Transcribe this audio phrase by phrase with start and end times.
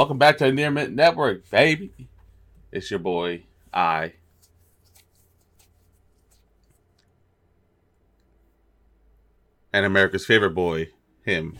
[0.00, 1.92] Welcome back to the Near Mint Network, baby.
[2.72, 4.14] It's your boy, I.
[9.74, 10.88] And America's favorite boy,
[11.22, 11.58] him.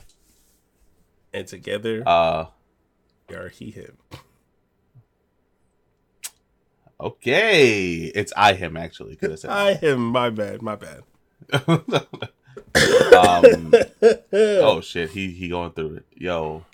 [1.34, 2.46] And together, Uh,
[3.28, 3.98] we are he him.
[6.98, 9.16] okay, it's I him actually.
[9.16, 9.50] Could have said.
[9.50, 10.00] I him.
[10.00, 10.62] My bad.
[10.62, 11.02] My bad.
[13.12, 13.74] um,
[14.32, 16.06] oh shit, he he going through it.
[16.16, 16.64] Yo,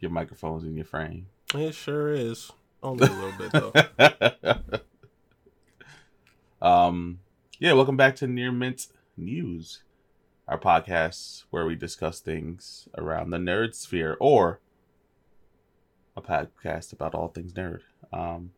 [0.00, 1.26] your microphone's in your frame.
[1.54, 2.50] It sure is.
[2.82, 3.52] Only a little bit
[6.60, 6.66] though.
[6.66, 7.20] um,
[7.58, 8.86] yeah, welcome back to Near Mint
[9.16, 9.82] News,
[10.48, 14.60] our podcast where we discuss things around the nerd sphere or
[16.16, 17.80] a podcast about all things nerd.
[18.12, 18.52] Um,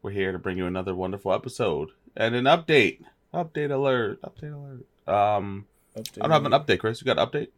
[0.00, 3.00] we're here to bring you another wonderful episode and an update.
[3.34, 4.22] Update alert!
[4.22, 4.86] Update alert!
[5.06, 7.02] Um, I don't have an update, Chris.
[7.02, 7.48] You got an update?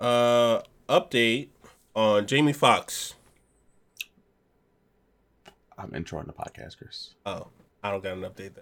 [0.00, 1.48] Uh, update
[1.96, 3.14] on Jamie Foxx.
[5.78, 7.14] I'm introing the podcast, Chris.
[7.24, 7.48] Oh,
[7.82, 8.56] I don't got an update.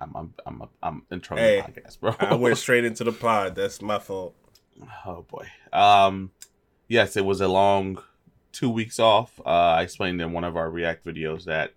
[0.00, 2.14] I'm I'm I'm I'm introing Hey, the podcast, bro.
[2.18, 3.54] I went straight into the pod.
[3.54, 4.34] That's my fault.
[5.06, 5.46] Oh boy.
[5.72, 6.30] Um
[6.88, 8.02] yes, it was a long
[8.52, 9.40] two weeks off.
[9.44, 11.72] Uh I explained in one of our react videos that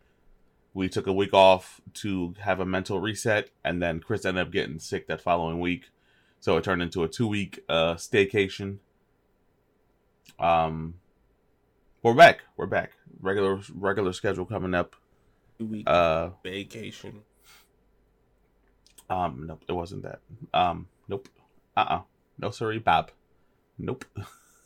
[0.75, 4.51] we took a week off to have a mental reset and then Chris ended up
[4.51, 5.85] getting sick that following week.
[6.39, 8.77] So it turned into a two week uh staycation.
[10.39, 10.95] Um
[12.01, 12.41] we're back.
[12.57, 12.91] We're back.
[13.21, 14.95] Regular regular schedule coming up.
[15.59, 17.21] Week Uh vacation.
[19.09, 20.19] Um, nope, it wasn't that.
[20.53, 21.29] Um, nope.
[21.77, 22.01] Uh uh
[22.37, 23.11] No, sorry, Bob.
[23.77, 24.05] Nope.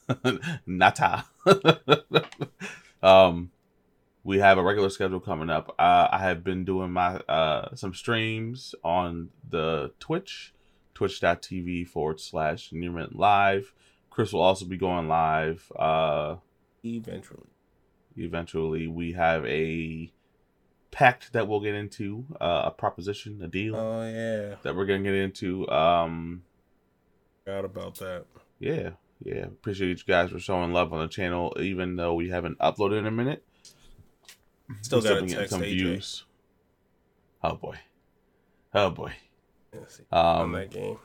[0.66, 1.25] Nata.
[3.03, 3.51] um,
[4.24, 5.75] we have a regular schedule coming up.
[5.79, 10.53] Uh, I have been doing my uh some streams on the Twitch,
[10.94, 13.74] twitch.tv forward slash Nearmint Live.
[14.17, 15.72] Chris will also be going live.
[15.78, 16.38] Uh,
[16.83, 17.45] Eventually.
[18.16, 20.11] eventually, we have a
[20.89, 25.03] pact that we'll get into, uh, a proposition, a deal Oh yeah, that we're gonna
[25.03, 25.69] get into.
[25.69, 26.41] Um,
[27.45, 28.25] forgot about that.
[28.57, 28.89] yeah,
[29.23, 29.44] yeah.
[29.45, 33.06] Appreciate you guys for showing love on the channel, even though we haven't uploaded in
[33.06, 33.44] a minute.
[34.81, 36.23] Still We're got to been text AJ.
[37.44, 37.75] Oh boy,
[38.73, 39.13] oh boy.
[39.72, 40.97] Yeah, see, on Um, that game.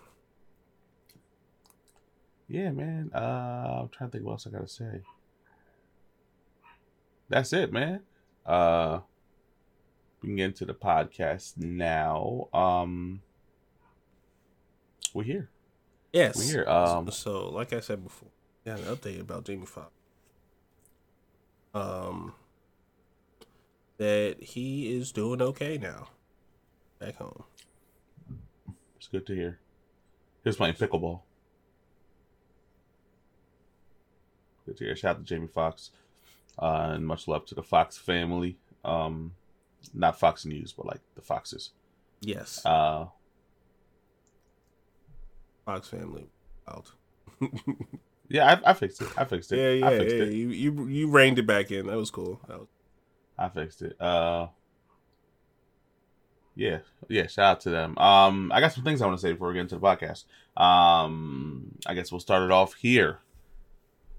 [2.48, 3.10] Yeah, man.
[3.14, 5.00] Uh, I'm trying to think what else I gotta say.
[7.28, 8.00] That's it, man.
[8.44, 9.00] Uh,
[10.20, 12.48] we can get into the podcast now.
[12.52, 13.22] Um,
[15.14, 15.50] we're here.
[16.12, 16.36] Yes.
[16.36, 16.68] We're here.
[16.68, 18.28] Um, so, like I said before,
[18.64, 19.90] got an update about Jamie Foxx.
[21.74, 22.34] Um,
[23.96, 26.08] that he is doing okay now,
[26.98, 27.44] back home.
[28.96, 29.58] It's good to hear.
[30.44, 30.90] He was playing pickleball.
[30.90, 31.22] Good to hear.
[34.94, 35.90] Shout out to Jamie Foxx,
[36.58, 38.58] Uh, and much love to the Fox family.
[38.84, 39.32] Um,
[39.94, 41.70] not Fox News, but like the Foxes.
[42.20, 43.06] Yes, Uh,
[45.64, 46.26] Fox family
[46.68, 46.90] out.
[48.28, 49.08] yeah, I, I fixed it.
[49.16, 49.58] I fixed it.
[49.58, 50.22] yeah, yeah, I fixed yeah.
[50.24, 50.32] it.
[50.32, 51.86] You you you reined it back in.
[51.86, 52.40] That was cool.
[52.48, 52.68] That was,
[53.38, 54.00] I fixed it.
[54.00, 54.48] Uh,
[56.54, 56.78] yeah,
[57.08, 57.26] yeah.
[57.28, 57.96] Shout out to them.
[57.98, 60.24] Um, I got some things I want to say before we get into the podcast.
[60.60, 63.20] Um, I guess we'll start it off here.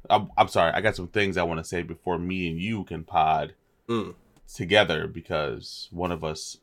[0.09, 0.71] I'm, I'm sorry.
[0.73, 3.53] I got some things I want to say before me and you can pod
[3.89, 4.15] Mm.
[4.53, 6.57] together because one of us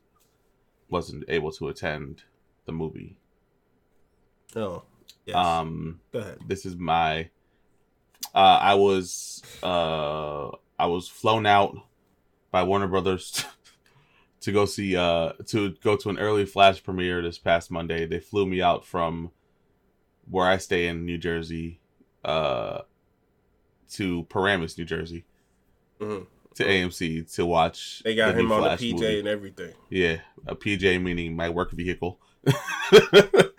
[0.89, 2.23] wasn't able to attend
[2.65, 3.15] the movie.
[4.55, 4.83] oh,
[5.25, 5.35] yes.
[5.35, 6.39] Um, Go ahead.
[6.47, 7.29] this is my
[8.35, 10.47] uh i was uh
[10.79, 11.75] i was flown out
[12.51, 13.43] by warner brothers
[14.41, 18.19] to go see uh to go to an early flash premiere this past monday they
[18.19, 19.31] flew me out from
[20.29, 21.79] where i stay in new jersey
[22.23, 22.81] uh
[23.91, 25.23] to paramus new jersey
[25.99, 26.25] Mhm.
[26.55, 29.19] to amc to watch They got the him on the Flash PJ movie.
[29.19, 29.73] and everything.
[29.89, 30.17] yeah
[30.47, 33.51] a pj meaning my work vehicle The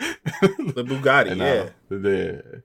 [0.85, 1.47] Bugatti, and, yeah.
[1.47, 2.63] uh, the,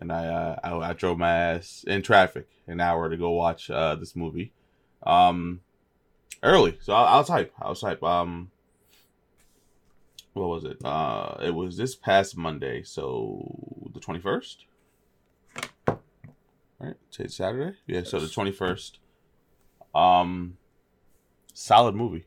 [0.00, 3.70] and I, uh, I I drove my ass in traffic an hour to go watch
[3.70, 4.52] uh, this movie,
[5.02, 5.60] um,
[6.42, 6.78] early.
[6.80, 7.52] So I, I was hype.
[7.60, 8.02] I was hype.
[8.02, 8.50] Um,
[10.34, 10.78] what was it?
[10.84, 14.64] Uh, it was this past Monday, so the twenty first.
[16.80, 17.76] Right, today's Saturday.
[17.86, 18.98] Yeah, so the twenty first.
[19.94, 20.58] Um,
[21.52, 22.26] solid movie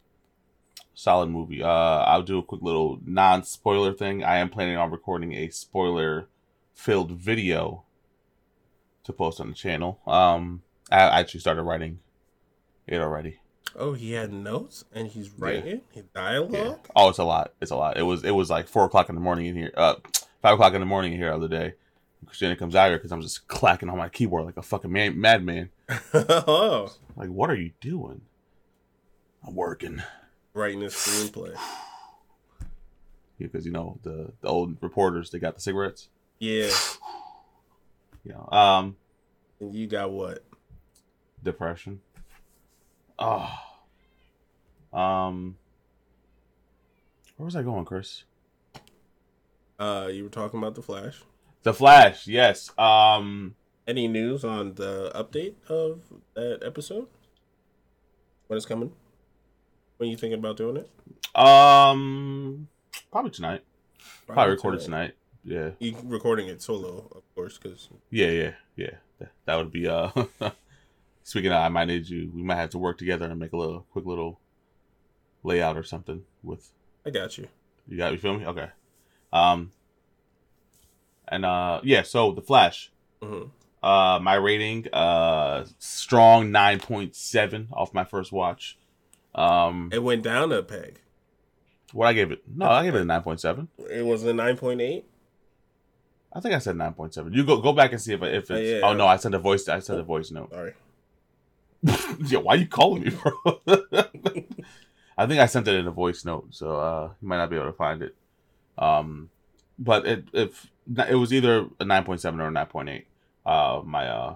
[1.01, 1.63] solid movie.
[1.63, 4.23] Uh, I'll do a quick little non-spoiler thing.
[4.23, 7.83] I am planning on recording a spoiler-filled video
[9.03, 9.99] to post on the channel.
[10.05, 10.61] Um,
[10.91, 11.99] I actually started writing
[12.87, 13.39] it already.
[13.75, 16.53] Oh, he had notes and he's writing his dialogue.
[16.53, 16.75] Yeah.
[16.95, 17.53] Oh, it's a lot.
[17.61, 17.97] It's a lot.
[17.97, 19.71] It was it was like four o'clock in the morning in here.
[19.75, 19.95] Uh,
[20.41, 21.75] five o'clock in the morning here the other day,
[22.25, 25.19] Christina comes out here because I'm just clacking on my keyboard like a fucking man,
[25.19, 25.69] madman.
[26.13, 28.21] oh, Like, what are you doing?
[29.45, 30.01] I'm working.
[30.53, 31.55] writing a screenplay.
[33.39, 36.09] Because you know the the old reporters they got the cigarettes.
[36.37, 36.69] Yeah,
[38.23, 38.95] You know, um,
[39.59, 40.43] and you got what?
[41.43, 42.01] depression.
[43.17, 43.49] Oh.
[44.93, 45.57] Um.
[47.37, 48.25] Where was I going, Chris?
[49.79, 51.23] Uh, you were talking about the Flash.
[51.63, 52.27] The Flash.
[52.27, 52.71] Yes.
[52.77, 53.55] Um.
[53.87, 56.01] Any news on the update of
[56.33, 57.07] that episode?
[58.47, 58.91] When it's coming?
[59.97, 60.89] When you thinking about doing it?
[61.39, 62.67] Um.
[63.11, 63.63] Probably tonight.
[64.27, 65.13] Probably recorded tonight.
[65.43, 65.71] Yeah.
[65.79, 68.29] You recording it solo, of course, because Yeah.
[68.29, 68.51] Yeah.
[68.75, 68.95] Yeah.
[69.19, 69.87] That, that would be.
[69.87, 70.09] Uh.
[71.23, 72.31] Speaking of, I might need you.
[72.33, 74.39] We might have to work together and make a little quick little
[75.43, 76.71] layout or something with
[77.05, 77.47] I got you.
[77.87, 78.45] You got you feel me?
[78.45, 78.69] Okay.
[79.31, 79.71] Um
[81.31, 82.91] and uh yeah, so the Flash.
[83.23, 83.43] hmm
[83.81, 88.77] Uh my rating, uh strong nine point seven off my first watch.
[89.33, 90.99] Um It went down a peg.
[91.93, 93.69] what I gave it no, I gave it a nine point seven.
[93.89, 95.05] It was a nine point eight.
[96.33, 97.33] I think I said nine point seven.
[97.33, 98.81] You go go back and see if if it's Uh, yeah.
[98.83, 100.51] oh no, I sent a voice I sent a voice note.
[100.51, 100.73] Sorry.
[102.27, 103.33] yeah, why you calling me, bro?
[105.17, 107.55] I think I sent it in a voice note, so uh, you might not be
[107.55, 108.15] able to find it.
[108.77, 109.30] Um,
[109.81, 110.69] but it if
[111.09, 113.07] it was either a nine point seven or a nine point eight.
[113.45, 114.35] Uh, my uh,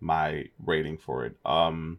[0.00, 1.36] my rating for it.
[1.44, 1.98] Um,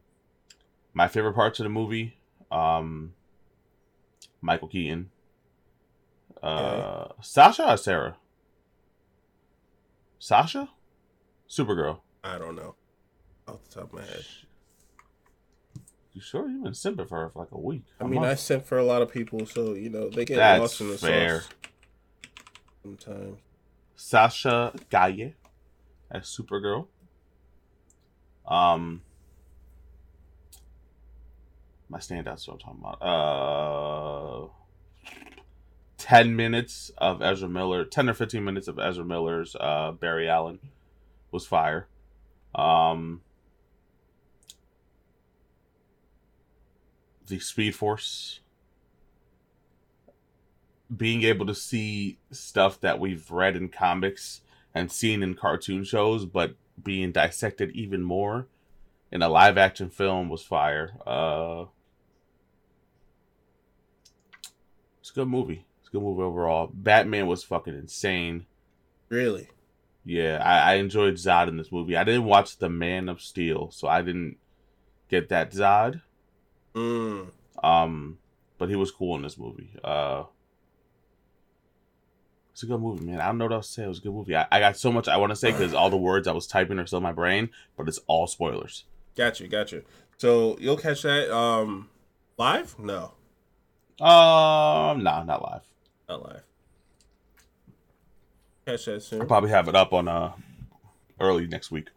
[0.94, 2.18] my favorite parts of the movie.
[2.52, 3.14] Um,
[4.42, 5.10] Michael Keaton.
[6.42, 8.18] Uh, Sasha or Sarah?
[10.20, 10.70] Sasha,
[11.50, 12.00] Supergirl.
[12.24, 12.76] I don't know.
[13.48, 14.26] Off the top of my head.
[16.14, 17.86] You sure you've been simping for her for like a week?
[18.00, 20.60] I mean, I sent for a lot of people, so you know they get That's
[20.62, 21.42] lost in the fair.
[21.42, 21.50] sauce
[22.84, 23.40] sometimes.
[23.96, 25.34] Sasha Calle
[26.12, 26.88] as Supergirl.
[28.48, 29.02] Um,
[31.90, 32.48] my standouts.
[32.48, 33.02] What I'm talking about.
[33.02, 34.48] Uh,
[35.98, 37.86] ten minutes of Ezra Miller.
[37.86, 40.60] Ten or fifteen minutes of Ezra Miller's uh, Barry Allen
[41.32, 41.88] was fire.
[42.54, 43.22] Um,
[47.28, 48.40] the Speed Force
[50.96, 54.42] being able to see stuff that we've read in comics
[54.74, 58.48] and seen in cartoon shows, but being dissected even more
[59.12, 60.92] in a live action film was fire.
[61.06, 61.66] Uh,
[65.00, 65.66] it's a good movie.
[65.80, 66.70] It's a good movie overall.
[66.74, 68.46] Batman was fucking insane.
[69.10, 69.50] Really?
[70.06, 71.96] Yeah, I, I enjoyed Zod in this movie.
[71.96, 74.38] I didn't watch The Man of Steel, so I didn't
[75.10, 76.02] get that Zod.
[76.76, 77.28] Mm.
[77.64, 78.18] Um,
[78.58, 79.72] but he was cool in this movie.
[79.84, 80.24] Uh,
[82.52, 83.20] it's a good movie, man.
[83.22, 83.84] I don't know what else to say.
[83.84, 84.36] It was a good movie.
[84.36, 86.46] I, I got so much I want to say because all the words I was
[86.48, 88.86] typing are still in my brain, but it's all spoilers.
[89.16, 89.84] Got you, got you.
[90.18, 91.90] So you'll catch that um
[92.38, 92.78] live?
[92.80, 93.14] No,
[94.00, 95.62] Um, no, not live.
[96.08, 96.44] not live.
[98.66, 99.22] Catch that soon.
[99.22, 100.34] I'll probably have it up on uh
[101.20, 101.90] early next week.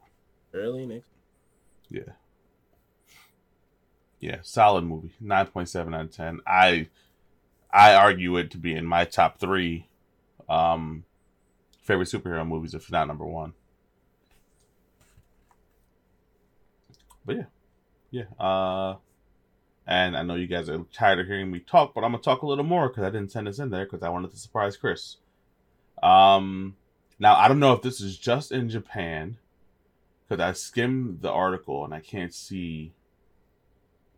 [0.54, 1.06] Early next.
[1.90, 2.02] Yeah.
[4.20, 5.12] Yeah, solid movie.
[5.20, 6.40] Nine point seven out of ten.
[6.46, 6.88] I
[7.70, 9.88] I argue it to be in my top three
[10.48, 11.04] um
[11.82, 13.52] favorite superhero movies, if not number one.
[17.24, 17.44] But yeah.
[18.10, 18.44] Yeah.
[18.44, 18.96] Uh
[19.88, 22.42] and I know you guys are tired of hearing me talk, but I'm gonna talk
[22.42, 24.76] a little more because I didn't send this in there because I wanted to surprise
[24.76, 25.16] Chris.
[26.02, 26.76] Um
[27.18, 29.36] now I don't know if this is just in Japan
[30.26, 32.92] because I skimmed the article and I can't see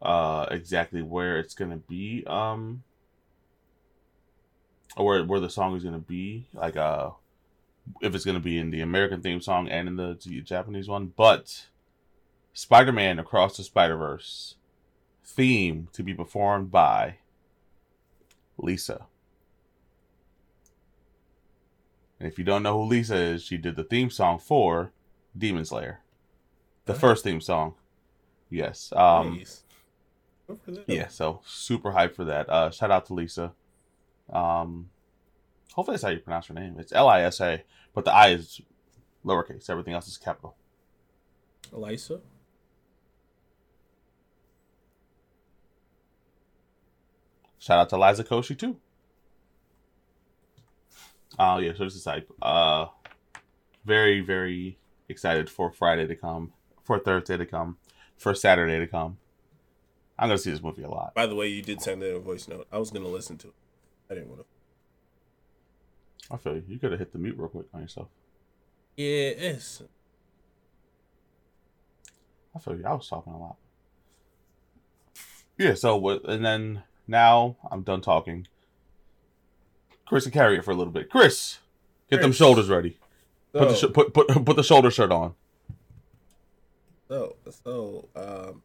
[0.01, 2.83] uh exactly where it's gonna be um
[4.97, 7.11] or where where the song is gonna be like uh
[8.01, 10.15] if it's gonna be in the American theme song and in the
[10.45, 11.13] Japanese one.
[11.17, 11.67] But
[12.53, 14.57] Spider-Man Across the Spider-Verse
[15.25, 17.17] theme to be performed by
[18.61, 19.05] LiSA.
[22.19, 24.93] And if you don't know who LiSA is she did the theme song for
[25.37, 26.01] Demon Slayer.
[26.87, 27.75] The first theme song.
[28.51, 29.63] Yes um Nice.
[30.49, 30.85] Good for them.
[30.87, 32.49] yeah, so super hyped for that.
[32.49, 33.53] Uh, shout out to LiSA.
[34.33, 34.89] Um,
[35.75, 36.77] hopefully that's how you pronounce her name.
[36.79, 37.63] It's L I S A,
[37.95, 38.61] but the I is
[39.25, 39.69] lowercase.
[39.69, 40.57] Everything else is capital.
[41.73, 42.21] Elisa.
[47.59, 48.79] Shout out to Liza Koshy too.
[51.39, 52.31] Oh yeah, so this is hype.
[52.41, 52.87] Uh,
[53.85, 54.79] very very
[55.11, 56.53] excited for Friday to come,
[56.85, 57.77] for Thursday to come,
[58.17, 59.19] for Saturday to come.
[60.19, 61.15] I'm gonna see this movie a lot.
[61.15, 62.67] By the way, you did send in a voice note.
[62.73, 63.55] I was gonna listen to it.
[64.11, 64.47] I didn't want to.
[66.35, 66.65] I feel you.
[66.69, 68.09] You could have hit the mute real quick on yourself.
[68.97, 69.83] Yeah, yes.
[72.55, 72.85] I feel you.
[72.85, 73.57] I was talking a lot.
[75.57, 75.75] Yeah.
[75.75, 76.25] So what?
[76.29, 78.47] And then now I'm done talking.
[80.07, 81.11] Chris can carry it for a little bit.
[81.11, 81.59] Chris,
[82.11, 82.99] get them shoulders ready.
[83.53, 85.35] Put the sh- put put put the shoulder shirt on.
[87.09, 88.63] so, so, um,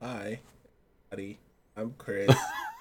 [0.00, 0.40] hi,
[1.14, 1.38] buddy.
[1.76, 2.30] I'm Chris.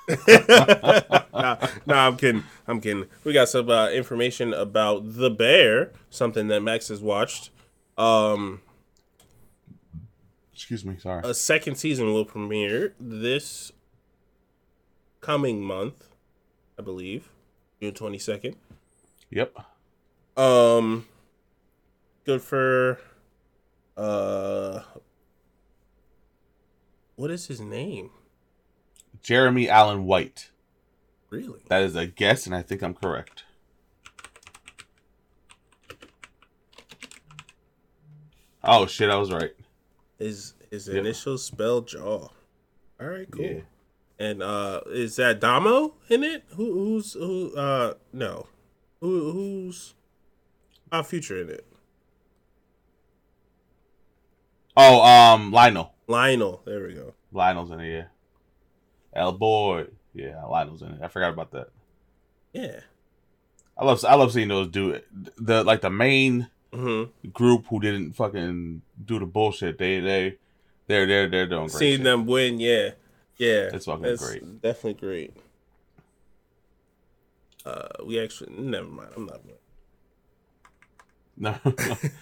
[0.27, 2.43] nah, nah, I'm kidding.
[2.67, 3.05] I'm kidding.
[3.23, 7.51] We got some uh, information about the bear, something that Max has watched.
[7.97, 8.61] Um,
[10.53, 10.97] Excuse me.
[10.97, 11.21] Sorry.
[11.23, 13.71] a second season will premiere this
[15.21, 16.07] coming month,
[16.77, 17.29] I believe,
[17.81, 18.55] June twenty second.
[19.29, 19.57] Yep.
[20.37, 21.07] Um,
[22.25, 22.99] good for
[23.95, 24.81] uh,
[27.15, 28.09] what is his name?
[29.24, 30.51] Jeremy Allen White.
[31.30, 31.62] Really?
[31.70, 33.46] That is a guess, and I think I'm correct.
[38.63, 39.10] Oh shit!
[39.10, 39.51] I was right.
[40.20, 40.98] His his Yep.
[40.98, 42.30] initials spell jaw.
[43.01, 43.44] All right, cool.
[43.46, 43.60] Yeah.
[44.20, 46.46] And uh, is that Damo in it?
[46.56, 47.53] Who who's who?
[47.56, 48.48] Uh, no,
[49.01, 49.96] who who's
[50.92, 51.65] our future in it?
[54.77, 55.94] Oh, um, Lionel.
[56.08, 56.62] Lionel.
[56.65, 57.13] There we go.
[57.32, 57.92] Lionel's in it.
[57.92, 58.06] Yeah.
[59.15, 59.88] El boy.
[60.13, 61.00] Yeah, Lionel's in it.
[61.01, 61.70] I forgot about that.
[62.53, 62.79] Yeah.
[63.77, 65.08] I love I love seeing those do it.
[65.38, 69.77] The like the main hmm group who didn't fucking do the bullshit.
[69.77, 70.38] They they
[70.88, 71.72] they're they're they're doing great.
[71.72, 72.03] Seeing shit.
[72.03, 72.91] them win, yeah,
[73.38, 74.62] yeah, It's fucking That's great.
[74.62, 75.38] Definitely great.
[77.65, 79.10] Uh, we actually never mind.
[79.15, 79.41] I'm not.
[81.36, 81.55] No.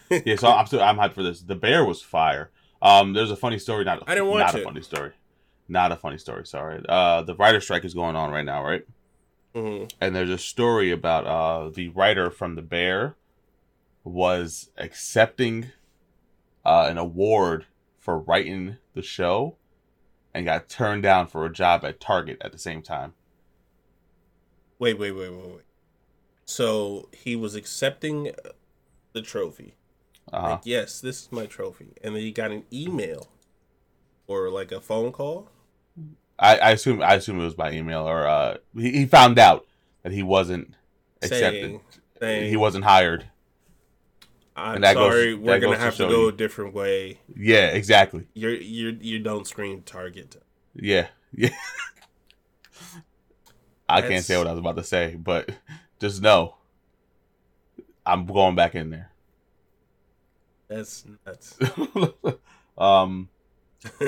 [0.26, 1.42] yeah, so I'm still I'm hyped for this.
[1.42, 2.50] The bear was fire.
[2.82, 3.84] Um, there's a funny story.
[3.84, 4.62] Not I didn't watch not it.
[4.62, 5.12] a funny story.
[5.72, 6.46] Not a funny story.
[6.46, 6.84] Sorry.
[6.88, 8.84] Uh, the writer strike is going on right now, right?
[9.54, 13.16] hmm And there's a story about uh the writer from the bear
[14.04, 15.72] was accepting
[16.66, 17.66] uh an award
[18.00, 19.58] for writing the show
[20.34, 23.14] and got turned down for a job at Target at the same time.
[24.80, 25.62] Wait, wait, wait, wait, wait.
[26.46, 28.32] So he was accepting
[29.14, 29.76] the trophy.
[30.34, 30.52] Uh-huh.
[30.52, 33.30] Like, yes, this is my trophy, and then he got an email
[34.28, 35.50] or like a phone call.
[36.40, 39.68] I, I assume I assume it was by email or uh he, he found out
[40.04, 40.74] that he wasn't
[41.22, 41.80] accepted.
[42.20, 43.26] Saying, he wasn't hired.
[44.56, 46.28] I'm that goes- sorry, we're gonna goes to have to go you.
[46.30, 47.20] a different way.
[47.36, 48.28] Yeah, exactly.
[48.34, 50.36] You're you you don't scream target.
[50.76, 51.50] Yeah, yeah.
[53.90, 55.50] I can't say what I was about to say, but
[56.00, 56.56] just know
[58.06, 59.12] I'm going back in there.
[60.68, 61.60] That's nuts.
[62.78, 63.30] um,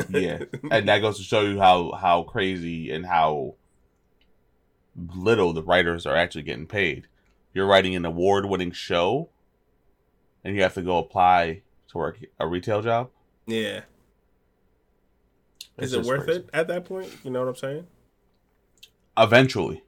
[0.10, 0.39] yeah,
[0.72, 3.56] and that goes to show you how how crazy and how
[5.15, 7.08] little the writers are actually getting paid.
[7.53, 9.30] You're writing an award-winning show,
[10.44, 13.10] and you have to go apply to work a retail job.
[13.48, 13.82] yeah.
[15.75, 16.39] It's Is it worth crazy.
[16.42, 17.10] it at that point?
[17.24, 17.88] You know what I'm saying?
[19.18, 19.82] Eventually,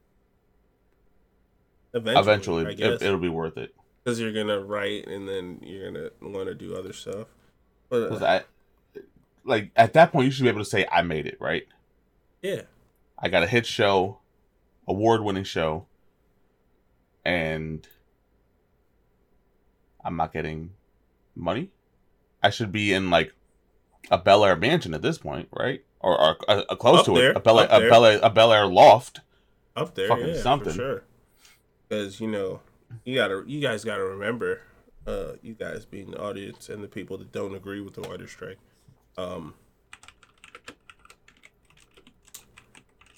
[1.94, 2.22] Eventually,
[2.64, 3.74] eventually, I it, it'll be worth it.
[4.04, 7.28] because you're gonna write and then you're gonna want to do other stuff.
[7.90, 8.42] But uh,
[9.46, 11.68] like at that point, you should be able to say, "I made it." Right?
[12.42, 12.62] yeah,
[13.18, 14.20] I got a hit show,
[14.88, 15.86] award-winning show,
[17.24, 17.88] and
[20.04, 20.72] I'm not getting
[21.36, 21.72] money.
[22.44, 23.34] I should be in like
[24.12, 25.84] a Bel Air mansion at this point, right?
[26.00, 27.90] Or, or a, a close Up to there, it, a Bel Air, a.
[27.90, 29.22] Bel Air, a Bel Air loft.
[29.76, 30.72] up there, Fucking yeah, something.
[30.74, 31.04] for sure.
[31.88, 32.62] Because you know,
[33.04, 34.62] you gotta, you guys gotta remember,
[35.08, 38.28] uh, you guys being the audience and the people that don't agree with the writer
[38.28, 38.60] strike,
[39.18, 39.54] um,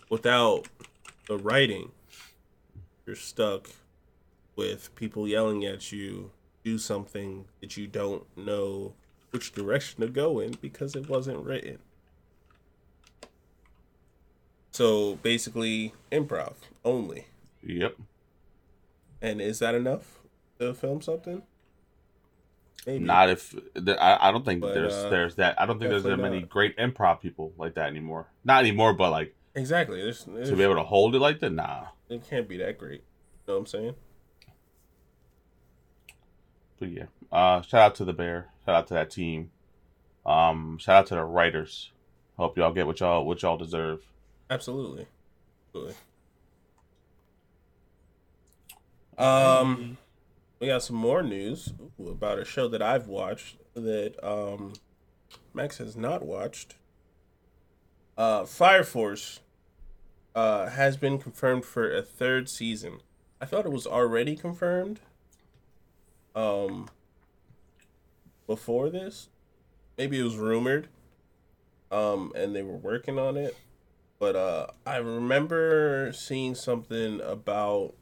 [0.10, 0.68] without
[1.28, 1.92] the writing,
[3.06, 3.70] you're stuck
[4.56, 6.32] with people yelling at you,
[6.64, 8.94] do something that you don't know
[9.32, 11.80] which direction to go in because it wasn't written.
[14.72, 16.54] So basically, improv
[16.86, 17.28] only.
[17.64, 17.96] Yep.
[19.22, 20.20] And is that enough
[20.60, 21.42] to film something?
[22.88, 23.04] Maybe.
[23.04, 23.54] Not if
[24.00, 26.30] I, I don't think But, there's uh, there's that I don't think there's that definitely
[26.30, 26.50] many not.
[26.50, 28.28] great improv people like that anymore.
[28.46, 30.02] Not anymore, but like exactly.
[30.02, 31.88] There's, there's, to be able to hold it like that, nah.
[32.08, 33.02] it can't be that great.
[33.02, 33.96] You know what I'm saying?
[36.80, 38.48] But yeah, uh, shout out to the Bear.
[38.66, 39.52] Shout out to that team.
[40.26, 41.92] Um, shout out to the writers.
[42.38, 44.00] Hope y'all get what y'all what y'all deserve.
[44.50, 45.08] Absolutely.
[45.68, 45.96] Absolutely.
[49.18, 49.98] Um,
[50.60, 54.74] we got some more news about a show that I've watched that um
[55.54, 56.76] Max has not watched.
[58.18, 59.42] Uh, Fire Force
[60.36, 63.00] uh has been confirmed for a third season.
[63.40, 65.00] I thought it was already confirmed.
[66.36, 66.90] Um,
[68.46, 69.30] before this,
[69.98, 70.88] maybe it was rumored.
[71.90, 73.56] Um, and they were working on it,
[74.20, 77.94] but uh, I remember seeing something about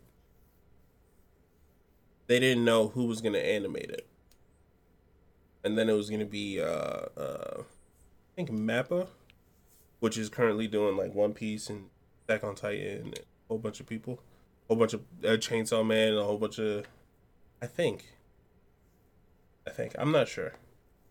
[2.27, 4.07] they didn't know who was gonna animate it,
[5.63, 9.07] and then it was gonna be uh, uh I think Mappa,
[9.99, 11.85] which is currently doing like One Piece and
[12.27, 14.19] Attack on Titan, and a whole bunch of people,
[14.65, 16.85] a whole bunch of uh, Chainsaw Man, and a whole bunch of,
[17.61, 18.11] I think.
[19.67, 20.53] I think I'm not sure,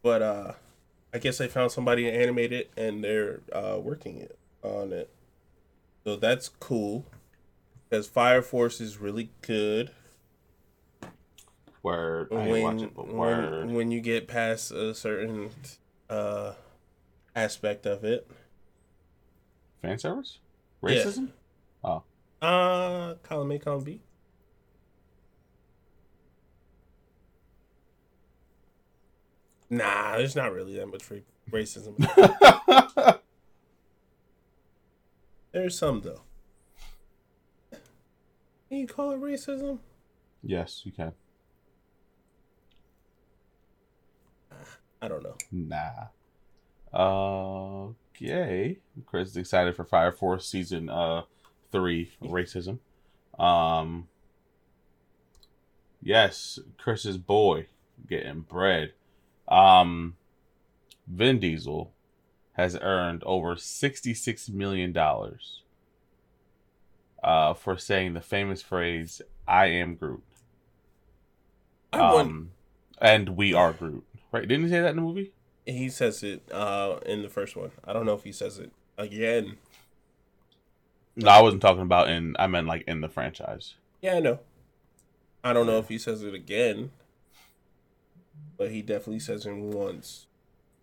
[0.02, 0.52] but uh,
[1.12, 5.10] I guess they found somebody to animate it, and they're uh working it on it.
[6.04, 7.06] So that's cool,
[7.88, 9.90] because Fire Force is really good.
[11.84, 12.32] Word.
[12.32, 13.66] I didn't watch it, but word.
[13.66, 15.50] when when you get past a certain
[16.08, 16.54] uh
[17.36, 18.26] aspect of it.
[19.82, 20.38] Fan service?
[20.82, 20.90] Yeah.
[20.90, 21.28] Racism?
[21.84, 22.02] Oh.
[22.40, 24.00] Uh column A, column B.
[29.68, 31.02] Nah, there's not really that much
[31.50, 31.98] racism.
[35.52, 36.22] There's some though.
[37.70, 39.80] Can you call it racism?
[40.42, 41.12] yes, you can.
[45.04, 45.36] I don't know.
[45.52, 46.06] Nah.
[48.16, 48.78] Okay.
[49.04, 51.22] Chris is excited for Fire Force season uh
[51.70, 52.78] three racism.
[53.38, 54.08] Um
[56.02, 57.66] Yes, Chris's boy
[58.08, 58.92] getting bread.
[59.46, 60.16] Um
[61.06, 61.92] Vin Diesel
[62.54, 65.60] has earned over sixty-six million dollars
[67.22, 70.22] uh for saying the famous phrase I am Groot.
[71.92, 71.98] I.
[71.98, 72.52] Um
[72.98, 74.06] and we are Groot.
[74.34, 74.48] Right?
[74.48, 75.32] Didn't he say that in the movie?
[75.64, 77.70] He says it uh in the first one.
[77.84, 79.58] I don't know if he says it again.
[81.14, 82.34] No, I wasn't talking about in.
[82.36, 83.74] I meant like in the franchise.
[84.02, 84.40] Yeah, I know.
[85.44, 86.90] I don't know if he says it again,
[88.56, 90.26] but he definitely says it once.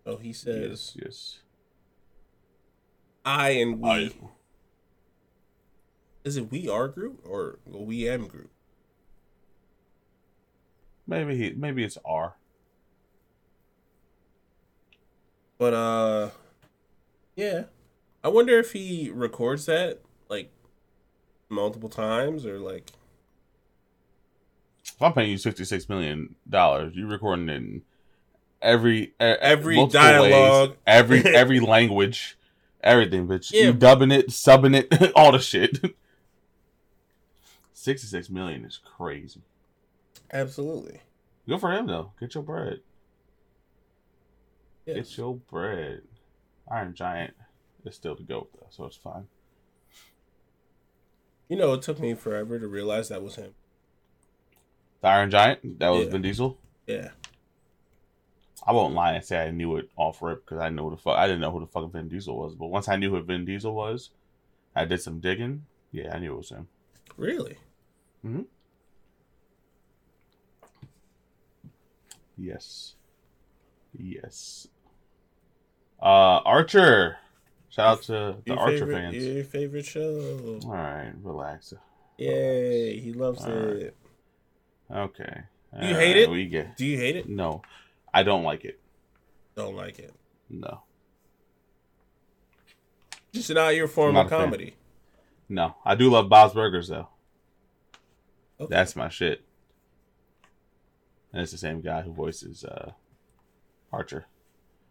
[0.04, 1.38] So he says, Yes, yes.
[3.24, 4.10] "I and we." I-
[6.24, 8.50] Is it we are group or we am group?
[11.06, 11.50] maybe he.
[11.52, 12.36] Maybe it's R.
[15.62, 16.30] But uh,
[17.36, 17.66] yeah.
[18.24, 20.50] I wonder if he records that like
[21.48, 22.90] multiple times or like
[24.84, 27.82] If I'm paying you sixty six million dollars, you recording it in
[28.60, 30.70] every Every dialogue.
[30.70, 32.36] ways, every every language,
[32.82, 33.52] everything, bitch.
[33.52, 33.66] Yeah.
[33.66, 35.78] You dubbing it, subbing it, all the shit.
[37.72, 39.42] Sixty six million is crazy.
[40.32, 41.02] absolutely.
[41.48, 42.10] Good for him though.
[42.18, 42.80] Get your bread.
[44.86, 45.08] Yes.
[45.10, 46.02] Get your bread.
[46.70, 47.34] Iron Giant
[47.84, 49.26] is still the goat though, so it's fine.
[51.48, 53.54] You know, it took me forever to realize that was him.
[55.02, 56.10] The Iron Giant, that was Yeah.
[56.12, 56.58] Vin Diesel.
[56.86, 57.10] Yeah.
[58.66, 61.02] I won't lie and say I knew it off rip because I know who the
[61.02, 62.54] fuck I didn't know who the fuck Vin Diesel was.
[62.54, 64.10] But once I knew who Vin Diesel was,
[64.74, 65.66] I did some digging.
[65.90, 66.68] Yeah, I knew it was him.
[67.16, 67.58] Really?
[68.22, 68.42] Hmm.
[72.38, 72.94] Yes,
[73.96, 74.68] yes.
[76.00, 77.16] Uh, Archer.
[77.70, 79.16] Shout out to the Your Archer favorite, fans.
[79.26, 80.58] Your favorite show.
[80.64, 81.72] All right, relax.
[82.18, 83.94] Yay, he loves All it.
[84.90, 84.98] right.
[84.98, 85.42] Okay.
[85.80, 86.28] Do you hate it?
[86.30, 87.28] We get Do you hate it?
[87.28, 87.62] no.
[88.12, 88.78] I don't like it.
[89.56, 90.12] Don't like it.
[90.50, 90.82] No,
[93.32, 94.44] Just not your form Not of a fan.
[94.44, 94.74] comedy.
[95.48, 95.74] no.
[95.82, 97.08] I do love Bob's Burgers though.
[98.60, 98.68] Okay.
[98.74, 99.42] That's my shit.
[101.32, 102.92] And it's the same guy who voices uh,
[103.92, 104.26] Archer.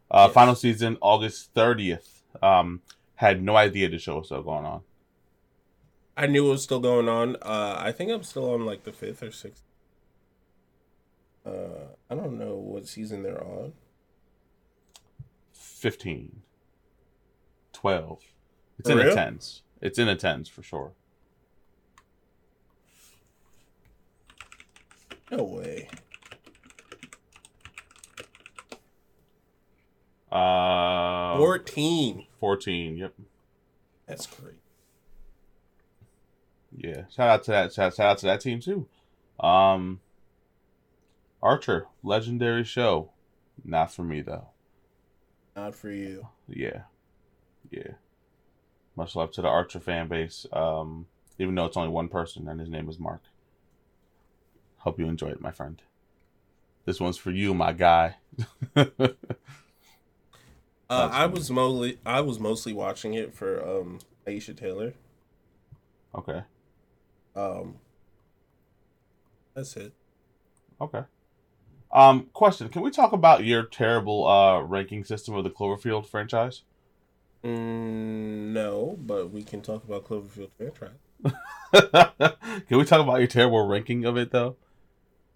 [0.09, 0.33] Uh, Yes.
[0.33, 2.21] Final season, August 30th.
[2.41, 2.81] Um,
[3.15, 4.81] had no idea the show was still going on.
[6.17, 7.35] I knew it was still going on.
[7.41, 9.63] Uh, I think I'm still on like the fifth or sixth.
[11.45, 13.73] Uh, I don't know what season they're on.
[15.53, 16.41] 15.
[17.73, 18.19] 12.
[18.79, 19.15] It's For in the real?
[19.15, 19.63] tens.
[19.81, 20.91] It's in the tens for sure.
[25.31, 25.87] No way.
[30.31, 32.27] Uh, Fourteen.
[32.39, 32.97] 14.
[32.97, 33.13] Yep.
[34.07, 34.55] That's great.
[36.75, 37.03] Yeah.
[37.09, 37.73] Shout out to that.
[37.73, 38.87] Shout, shout out to that team too.
[39.39, 39.99] Um,
[41.41, 43.11] Archer, legendary show.
[43.63, 44.47] Not for me though.
[45.55, 46.27] Not for you.
[46.47, 46.83] Yeah.
[47.69, 47.93] Yeah.
[48.95, 50.45] Much love to the Archer fan base.
[50.51, 53.21] Um, even though it's only one person and his name is Mark.
[54.77, 55.81] Hope you enjoy it, my friend.
[56.85, 58.15] This one's for you, my guy.
[60.91, 64.93] Uh, I was mostly I was mostly watching it for um Aisha Tyler.
[66.13, 66.43] okay.
[67.33, 67.75] Um,
[69.53, 69.93] That's it.
[70.81, 71.03] Okay.
[71.93, 76.63] Um, question: Can we talk about your terrible uh ranking system of the Cloverfield franchise?
[77.41, 80.97] Mm, no, but we can talk about Cloverfield franchise.
[82.67, 84.57] can we talk about your terrible ranking of it though?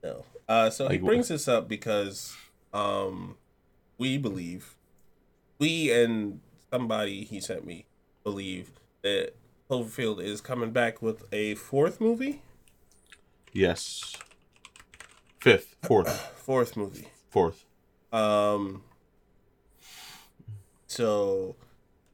[0.03, 0.25] No.
[0.49, 2.35] Uh, so Like he brings this up because
[2.73, 3.37] um,
[3.97, 4.74] we believe,
[5.59, 6.39] we and
[6.71, 7.85] somebody he sent me
[8.23, 9.33] believe that
[9.69, 12.41] Cloverfield is coming back with a fourth movie.
[13.51, 14.15] Yes.
[15.39, 17.07] Fifth, fourth, Fourth movie.
[17.29, 17.65] fourth.
[18.11, 18.83] Um.
[20.87, 21.55] So,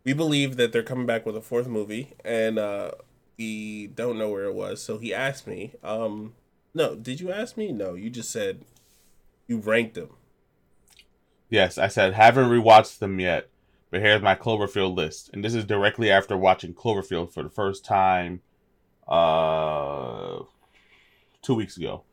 [0.03, 2.91] we believe that they're coming back with a fourth movie, and uh,
[3.37, 4.81] we don't know where it was.
[4.81, 5.73] So he asked me.
[5.83, 6.33] Um,
[6.73, 7.71] no, did you ask me?
[7.71, 8.65] No, you just said
[9.47, 10.09] you ranked them.
[11.51, 13.49] Yes, I said haven't rewatched them yet,
[13.91, 17.83] but here's my Cloverfield list, and this is directly after watching Cloverfield for the first
[17.83, 18.39] time,
[19.05, 20.39] uh,
[21.41, 22.03] two weeks ago.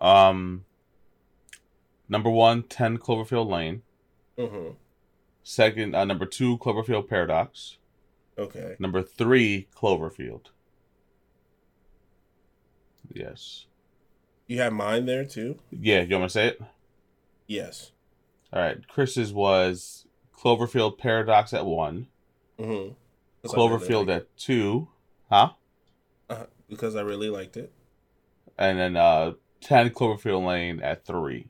[0.00, 0.64] Um,
[2.08, 3.82] number one, 10 Cloverfield Lane.
[4.38, 4.70] Mm-hmm.
[5.42, 7.76] Second, uh, number two, Cloverfield Paradox.
[8.38, 8.76] Okay.
[8.78, 10.46] Number three, Cloverfield.
[13.12, 13.66] Yes.
[14.46, 15.58] You have mine there too.
[15.70, 16.62] Yeah, you want me to say it?
[17.46, 17.92] Yes.
[18.52, 18.86] All right.
[18.88, 22.08] Chris's was Cloverfield Paradox at one,
[22.58, 22.92] Mm-hmm.
[23.48, 24.88] Cloverfield at two,
[25.30, 25.50] huh?
[26.28, 27.72] uh, because I really liked it.
[28.58, 29.32] And then uh,
[29.62, 31.48] 10 Cloverfield Lane at three.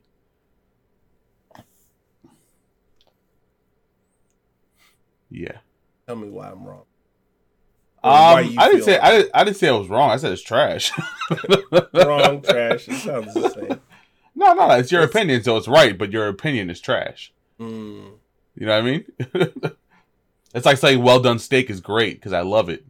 [5.31, 5.59] Yeah.
[6.07, 6.85] Tell me why I'm wrong.
[8.03, 10.11] Or Um, I didn't say I didn't, I didn't say I was wrong.
[10.11, 10.91] I said it's trash.
[11.95, 12.89] wrong, trash.
[12.89, 13.81] It sounds the same.
[14.35, 17.33] No, no, it's your It's- opinion, so it's right, but your opinion is trash.
[17.61, 18.13] Mm,
[18.55, 19.05] You know what I mean?
[20.55, 22.85] it's like saying well done steak is great because I love it.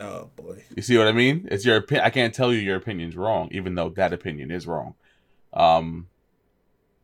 [0.00, 0.64] oh boy.
[0.74, 1.46] You see what I mean?
[1.50, 2.06] It's your opinion.
[2.06, 4.94] I can't tell you your opinion's wrong, even though that opinion is wrong.
[5.52, 6.06] Um,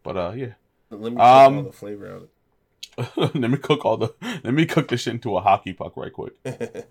[0.03, 0.53] but uh, yeah.
[0.91, 3.35] Let me put Um, all the flavor out of it.
[3.41, 4.15] let me cook all the.
[4.43, 6.33] Let me cook this shit into a hockey puck right quick.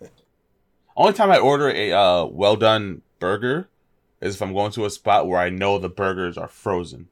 [0.97, 3.67] Only time I order a uh, well done burger
[4.25, 7.07] is if I'm going to a spot where I know the burgers are frozen.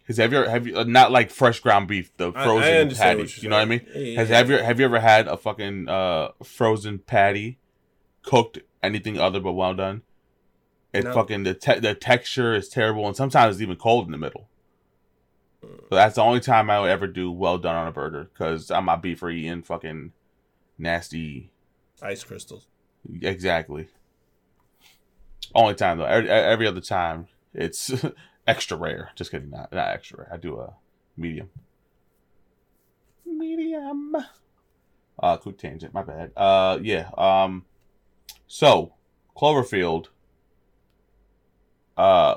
[0.00, 2.44] Because have you ever, have you uh, not like fresh ground beef, the I- I
[2.44, 3.36] frozen what patties?
[3.36, 3.86] you're You know what I mean?
[3.94, 7.58] Yeah, Has have you have you ever had a fucking uh frozen patty
[8.22, 10.02] cooked anything other but well done?
[10.92, 11.12] It No.
[11.12, 14.48] fucking the te- the texture is terrible and sometimes it's even cold in the middle.
[15.62, 18.70] So that's the only time I would ever do well done on a burger because
[18.70, 20.12] I'm not beef for eating fucking
[20.78, 21.50] nasty.
[22.00, 22.68] Ice crystals.
[23.22, 23.88] Exactly.
[25.56, 26.04] Only time though.
[26.04, 27.90] Every, every other time it's
[28.46, 29.10] extra rare.
[29.16, 30.28] Just kidding, not not extra rare.
[30.32, 30.74] I do a
[31.16, 31.48] medium.
[33.24, 34.14] Medium.
[35.18, 35.94] Uh, quick tangent.
[35.94, 36.32] My bad.
[36.36, 37.08] Uh, yeah.
[37.16, 37.64] Um,
[38.46, 38.92] so
[39.34, 40.08] Cloverfield.
[41.96, 42.36] Uh,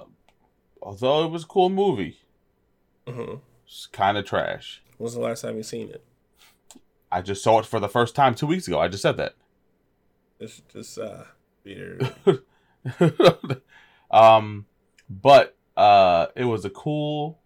[0.81, 2.19] although it was a cool movie,
[3.05, 4.81] hmm it's kind of trash.
[4.97, 6.03] When's the last time you seen it?
[7.11, 8.79] I just saw it for the first time two weeks ago.
[8.79, 9.35] I just said that.
[10.39, 11.23] Just, just uh,
[11.65, 11.99] Peter.
[14.11, 14.65] um,
[15.09, 17.39] but uh, it was a cool,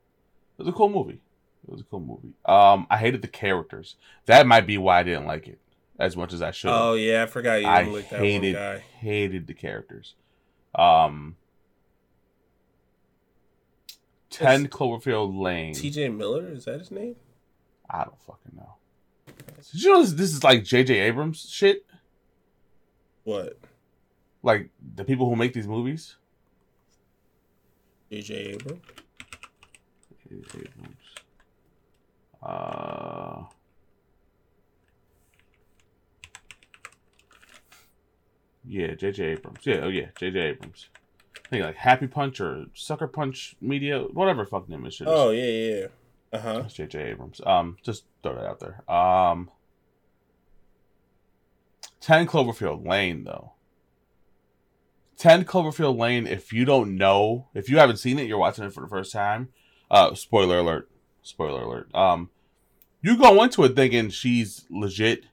[0.58, 1.22] it was a cool movie.
[1.68, 2.34] It was a cool movie.
[2.46, 3.96] Um, I hated the characters.
[4.26, 5.60] That might be why I didn't like it
[6.00, 6.72] as much as I should.
[6.72, 10.16] oh yeah, I forgot you I didn't like that one hated hated the characters.
[10.76, 11.38] Um,
[14.30, 15.76] Ten Cloverfield Lane.
[15.76, 16.10] T.J.
[16.10, 17.16] Miller is that his name?
[17.88, 18.74] I don't fucking know.
[19.72, 20.98] Did you know this, this is like J.J.
[21.00, 21.86] Abrams shit?
[23.24, 23.60] What?
[24.44, 26.18] Like the people who make these movies.
[28.12, 28.34] J.J.
[28.36, 28.82] Abrams.
[30.30, 30.60] J.J.
[30.60, 30.98] Abrams.
[32.44, 33.44] Uh,
[38.66, 39.24] yeah, J.J.
[39.24, 39.60] Abrams.
[39.64, 40.40] Yeah, oh yeah, J.J.
[40.40, 40.90] Abrams.
[41.46, 45.14] I think like Happy Punch or Sucker Punch Media, whatever fuck name shit is.
[45.14, 45.76] Oh yeah, yeah.
[45.76, 45.88] yeah.
[46.34, 46.62] Uh huh.
[46.62, 47.00] That's J.J.
[47.12, 47.42] Abrams.
[47.46, 48.92] Um, just throw that out there.
[48.94, 49.50] Um,
[52.02, 53.54] Ten Cloverfield Lane though.
[55.17, 56.28] Ten Cloverfield Lane.
[56.28, 59.12] If you don't know, if you haven't seen it, you're watching it for the first
[59.12, 59.49] time.
[59.91, 60.89] Uh, spoiler alert.
[61.21, 61.93] Spoiler alert.
[61.93, 62.30] Um,
[63.02, 65.26] you go into it thinking she's legit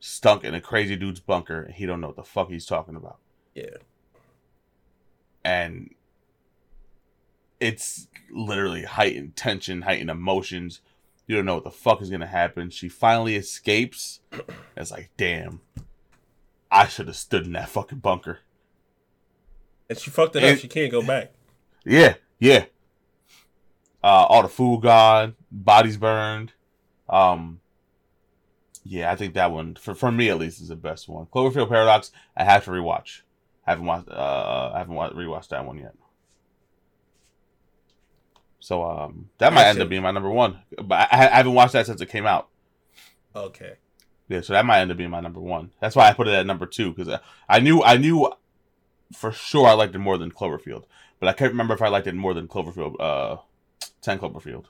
[0.00, 2.94] stunk in a crazy dude's bunker, and he don't know what the fuck he's talking
[2.94, 3.18] about
[3.54, 3.78] Yeah.
[5.44, 5.94] and
[7.60, 10.80] it's literally heightened tension, heightened emotions.
[11.26, 12.70] You don't know what the fuck is gonna happen.
[12.70, 14.20] She finally escapes.
[14.76, 15.60] It's like, damn,
[16.70, 18.38] I should have stood in that fucking bunker.
[19.88, 20.58] And she fucked it And- up.
[20.60, 21.32] She can't go back.
[21.84, 22.66] Yeah, yeah.
[24.02, 26.52] Uh, all the food gone, bodies burned.
[27.08, 27.60] Um,
[28.84, 31.26] yeah, I think that one for for me at least is the best one.
[31.26, 32.12] Cloverfield Paradox.
[32.36, 33.22] I have to rewatch.
[33.66, 34.08] I Haven't watched.
[34.08, 35.94] Uh, I haven't wa- rewatched that one yet.
[38.60, 40.58] So um, that might end up being my number one.
[40.82, 42.48] But I, I haven't watched that since it came out.
[43.34, 43.74] Okay.
[44.28, 45.70] Yeah, so that might end up being my number one.
[45.80, 48.30] That's why I put it at number two because I, I knew I knew
[49.12, 50.84] for sure I liked it more than Cloverfield,
[51.20, 52.96] but I can't remember if I liked it more than Cloverfield.
[53.00, 53.36] Uh,
[54.00, 54.66] Ten Cloverfield.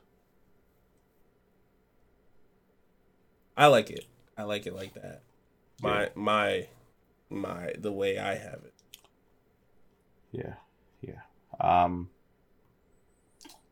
[3.56, 4.06] I like it.
[4.36, 5.22] I like it like that.
[5.82, 6.68] My my
[7.28, 8.74] my the way I have it.
[10.30, 10.54] Yeah,
[11.00, 11.22] yeah.
[11.60, 12.10] Um,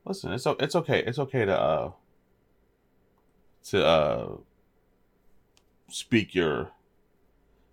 [0.04, 1.02] listen, it's it's okay.
[1.04, 1.90] It's okay to uh
[3.66, 4.36] to uh
[5.88, 6.70] speak your,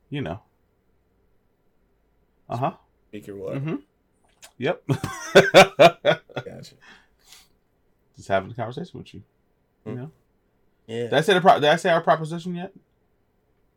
[0.10, 0.42] you know.
[2.50, 2.74] Uh huh.
[3.10, 3.56] Speaker what?
[3.56, 3.76] Mm-hmm.
[4.58, 4.84] Yep.
[5.36, 6.76] Gotcha.
[8.16, 9.24] Just having a conversation with you.
[9.86, 9.96] You Mm.
[9.98, 10.12] know.
[10.88, 11.04] Yeah.
[11.04, 12.74] Did I say the pro- Did I say our proposition yet?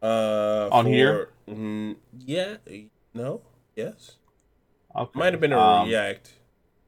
[0.03, 1.31] uh On here?
[1.49, 2.57] Mm, yeah.
[3.15, 3.41] No.
[3.75, 4.17] Yes.
[4.95, 5.19] Okay.
[5.19, 6.35] Might have been a Um, react.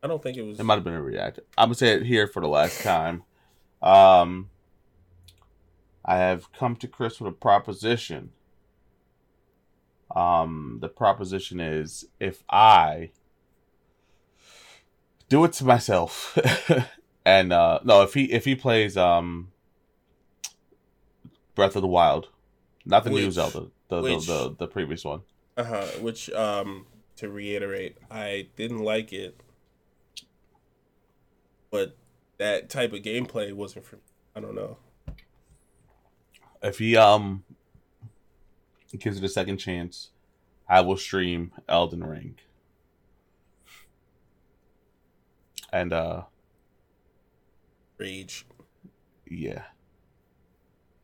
[0.03, 0.59] I don't think it was.
[0.61, 1.41] It might have been a react.
[1.57, 3.25] I'm gonna say it here for the last time.
[3.83, 4.51] Um,
[6.05, 8.33] I have come to Chris with a proposition.
[10.15, 13.11] Um, the proposition is if I
[15.29, 16.39] do it to myself,
[17.25, 19.53] and uh, no, if he if he plays um,
[21.55, 22.29] Breath of the Wild,
[22.87, 25.21] not the new Which- Zelda, the the, which- the the previous one.
[25.57, 25.87] Uh huh.
[26.01, 29.41] Which um to reiterate, I didn't like it,
[31.71, 31.97] but
[32.39, 33.97] that type of gameplay wasn't for.
[33.97, 34.03] me.
[34.37, 34.79] I don't know.
[36.63, 37.43] if he um
[38.97, 40.11] gives it a second chance,
[40.69, 42.37] I will stream Elden Ring.
[45.73, 46.23] And uh
[47.99, 48.47] Rage.
[49.29, 49.65] yeah.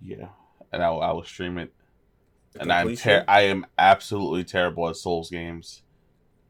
[0.01, 0.29] Yeah.
[0.73, 1.73] And I will, I will stream it.
[2.53, 5.83] The and I'm ter- I am absolutely terrible at Souls games.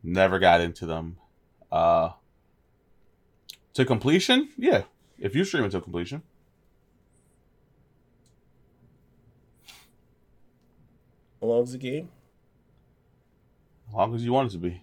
[0.02, 1.16] Never got into them.
[1.72, 2.10] Uh
[3.74, 4.50] to completion?
[4.56, 4.82] Yeah.
[5.18, 6.22] If you stream it to completion.
[11.44, 12.08] How long's the game?
[13.90, 14.80] As long as you want it to be.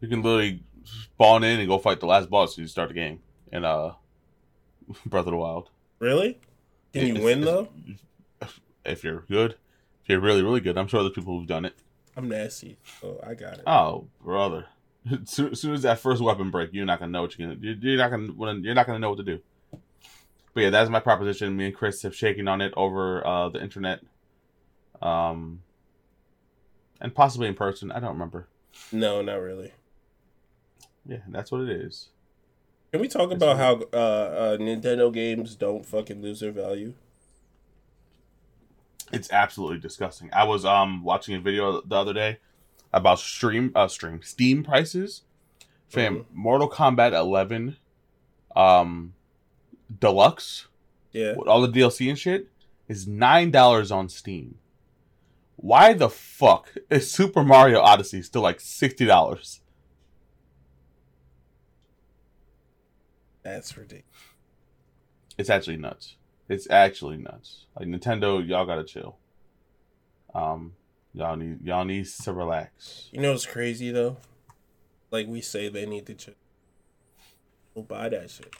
[0.00, 3.18] You can literally spawn in and go fight the last boss you start the game
[3.50, 3.94] in uh
[5.06, 5.70] Breath of the Wild.
[5.98, 6.38] Really?
[6.92, 7.70] Can you win though?
[8.84, 9.56] If you're good.
[10.04, 10.78] If you're really, really good.
[10.78, 11.74] I'm sure there's people who've done it.
[12.16, 12.76] I'm nasty.
[13.02, 13.64] Oh, I got it.
[13.66, 14.66] Oh, brother.
[15.10, 17.48] As soon, as soon as that first weapon break, you're not gonna know what you're
[17.48, 17.58] gonna.
[17.60, 18.60] You're, not gonna.
[18.60, 19.40] You're not gonna know what to do.
[20.54, 21.56] But yeah, that's my proposition.
[21.56, 24.02] Me and Chris have shaken on it over uh, the internet,
[25.02, 25.62] um,
[27.00, 27.90] and possibly in person.
[27.90, 28.48] I don't remember.
[28.92, 29.72] No, not really.
[31.06, 32.08] Yeah, that's what it is.
[32.92, 36.94] Can we talk That's about how uh, uh, Nintendo games don't fucking lose their value?
[39.12, 40.30] It's absolutely disgusting.
[40.32, 42.38] I was um watching a video the other day
[42.92, 45.22] about stream uh stream Steam prices.
[45.88, 46.24] Fam, Mhm.
[46.32, 47.76] Mortal Kombat 11
[48.54, 49.14] um
[49.98, 50.66] deluxe
[51.12, 51.34] Yeah.
[51.36, 52.48] with all the DLC and shit
[52.88, 54.58] is $9 on Steam.
[55.62, 59.60] Why the fuck is Super Mario Odyssey still like $60?
[63.42, 64.06] That's ridiculous.
[65.36, 66.16] It's actually nuts.
[66.48, 67.66] It's actually nuts.
[67.78, 69.18] Like Nintendo, y'all gotta chill.
[70.34, 70.72] Um,
[71.12, 73.08] y'all need y'all need to relax.
[73.12, 74.16] You know what's crazy though?
[75.10, 76.30] Like we say they need to ch-
[77.74, 78.54] They'll buy that shit.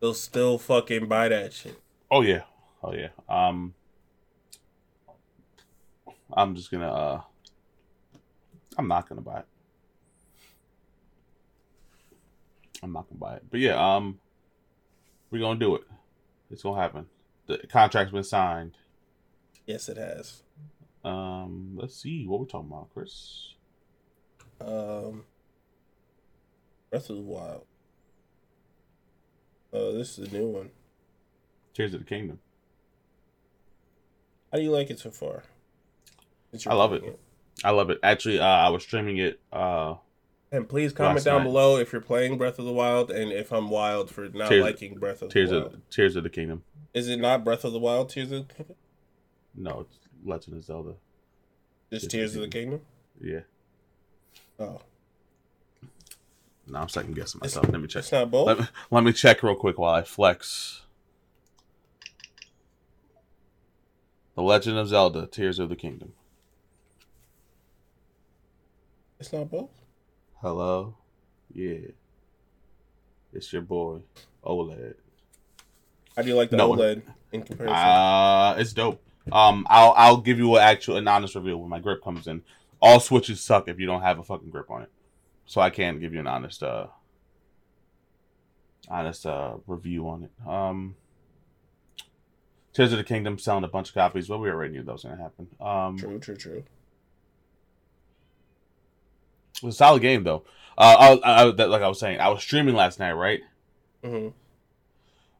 [0.00, 1.78] They'll still fucking buy that shit.
[2.10, 2.42] Oh yeah,
[2.82, 3.08] oh yeah.
[3.28, 3.74] Um,
[6.32, 6.92] I'm just gonna.
[6.92, 7.20] uh
[8.76, 9.46] I'm not gonna buy it.
[12.82, 13.44] I'm not gonna buy it.
[13.50, 14.20] But yeah, um,
[15.30, 15.82] we're gonna do it.
[16.50, 17.06] It's gonna happen.
[17.46, 18.76] The contract's been signed.
[19.66, 20.42] Yes, it has.
[21.04, 23.54] Um, let's see what we're talking about, Chris.
[24.60, 25.24] Um,
[26.90, 27.64] Breath of the Wild.
[29.72, 30.70] Oh, this is a new one.
[31.74, 32.38] Tears of the Kingdom.
[34.50, 35.44] How do you like it so far?
[36.66, 37.20] I love playing it.
[37.64, 37.98] I love it.
[38.02, 39.40] Actually, uh, I was streaming it.
[39.52, 39.96] Uh,
[40.52, 41.44] And please comment down night.
[41.44, 44.62] below if you're playing Breath of the Wild and if I'm wild for not Tears-
[44.64, 45.74] liking Breath of Tears the Wild.
[45.74, 46.62] of Tears of the Kingdom.
[46.94, 48.08] Is it not Breath of the Wild?
[48.10, 48.76] Tears of the Kingdom?
[49.54, 50.94] No, it's Legend of Zelda.
[51.90, 52.80] Just Tears Tears of the Kingdom?
[53.20, 53.40] Yeah.
[54.60, 54.80] Oh,
[56.66, 57.72] No, I'm second guessing It's- myself.
[57.72, 58.00] Let me check.
[58.00, 58.46] it's not both.
[58.46, 60.82] Let me, let me check real quick while I flex.
[64.34, 66.12] The Legend of Zelda: Tears of the Kingdom.
[69.20, 69.70] It's not both.
[70.40, 70.94] Hello,
[71.52, 71.78] yeah,
[73.32, 74.00] it's your boy
[74.44, 74.94] OLED.
[76.14, 76.70] How do you like the No.
[76.72, 77.02] OLED
[77.32, 77.74] in comparison?
[77.76, 79.02] Uh it's dope.
[79.32, 82.42] Um, I'll I'll give you an actual an honest review when my grip comes in.
[82.80, 84.90] All switches suck if you don't have a fucking grip on it,
[85.46, 86.86] so I can't give you an honest uh
[88.88, 90.48] honest uh review on it.
[90.48, 90.94] Um,
[92.72, 94.28] Tears of the Kingdom selling a bunch of copies.
[94.28, 95.48] Well, we already knew that was gonna happen.
[95.60, 96.62] Um, True, true, true.
[99.58, 100.44] It was a solid game though.
[100.76, 103.40] Uh, I, I, that, like I was saying, I was streaming last night, right?
[104.04, 104.28] hmm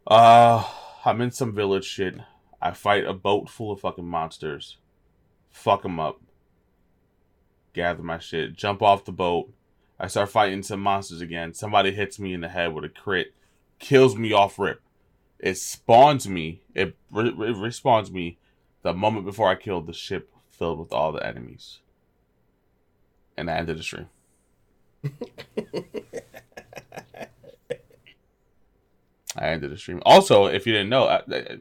[0.06, 0.64] Uh,
[1.04, 2.16] I'm in some village shit.
[2.60, 4.78] I fight a boat full of fucking monsters.
[5.50, 6.20] Fuck them up.
[7.72, 8.56] Gather my shit.
[8.56, 9.52] Jump off the boat.
[10.00, 11.54] I start fighting some monsters again.
[11.54, 13.32] Somebody hits me in the head with a crit.
[13.78, 14.80] Kills me off rip.
[15.38, 16.62] It spawns me.
[16.74, 18.38] It, re- it respawns me
[18.82, 21.78] the moment before I killed the ship filled with all the enemies.
[23.38, 24.08] And I ended the stream.
[29.36, 30.02] I ended the stream.
[30.04, 31.58] Also, if you didn't know, I, I,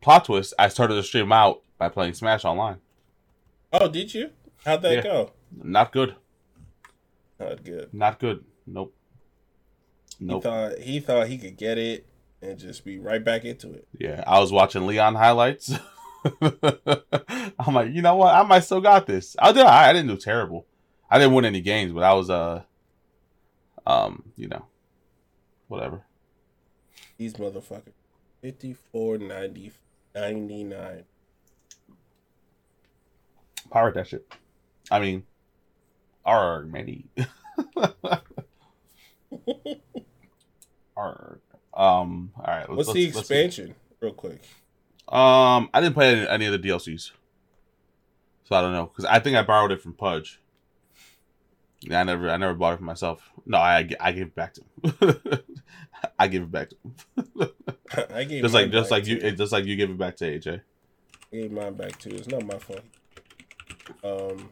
[0.00, 2.78] plot twist, I started the stream out by playing Smash Online.
[3.72, 4.30] Oh, did you?
[4.64, 5.02] How'd that Yeah.
[5.02, 5.30] go?
[5.62, 6.16] Not good.
[7.38, 7.94] Not good.
[7.94, 8.44] Not good.
[8.66, 8.92] Nope.
[10.18, 10.42] He Nope.
[10.42, 12.08] thought he thought he could get it
[12.42, 13.86] and just be right back into it.
[13.96, 15.72] Yeah, I was watching Leon highlights.
[17.60, 18.34] I'm like, you know what?
[18.34, 19.36] I might still got this.
[19.38, 19.64] I did.
[19.64, 20.66] I didn't do terrible.
[21.10, 22.62] I didn't win any games, but I was uh,
[23.86, 24.64] um, you know,
[25.68, 26.02] whatever.
[27.16, 27.92] These motherfuckers.
[28.42, 29.72] 54 90
[30.14, 31.04] 99.
[33.70, 34.32] Pirate that shit.
[34.90, 35.24] I mean,
[36.24, 37.06] are many.
[40.96, 41.40] Arg.
[41.74, 42.32] Um.
[42.36, 42.68] All right.
[42.68, 43.34] What's let's- the let's- let's see.
[43.38, 43.74] expansion?
[44.00, 44.42] Real quick.
[45.08, 47.12] Um, I didn't play any, any of the DLCs,
[48.44, 50.40] so I don't know because I think I borrowed it from Pudge.
[51.80, 53.30] Yeah, I never, I never bought it for myself.
[53.46, 55.42] No, I, I gave it back to him.
[56.18, 56.94] I give it back to him.
[58.14, 58.42] I gave it back.
[58.42, 59.30] just like, just like you, too.
[59.32, 60.60] just like you gave it back to AJ.
[61.32, 62.10] I gave mine back too.
[62.10, 62.82] It's not my fault.
[64.02, 64.50] Um.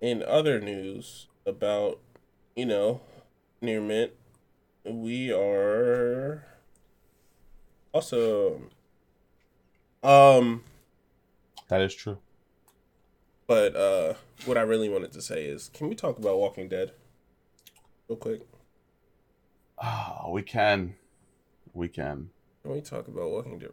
[0.00, 1.98] In other news about,
[2.54, 3.00] you know,
[3.60, 4.12] near mint,
[4.84, 6.46] we are
[7.92, 8.62] also,
[10.04, 10.62] um,
[11.68, 12.18] That is true.
[13.48, 16.92] But uh, what I really wanted to say is, can we talk about Walking Dead,
[18.06, 18.42] real quick?
[19.82, 20.94] Oh, we can,
[21.72, 22.28] we can.
[22.62, 23.72] Can we talk about Walking Dead?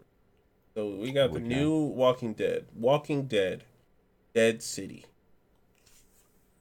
[0.76, 1.58] So we got We the can.
[1.58, 3.66] new Walking Dead, Walking Dead,
[4.34, 5.06] Dead City.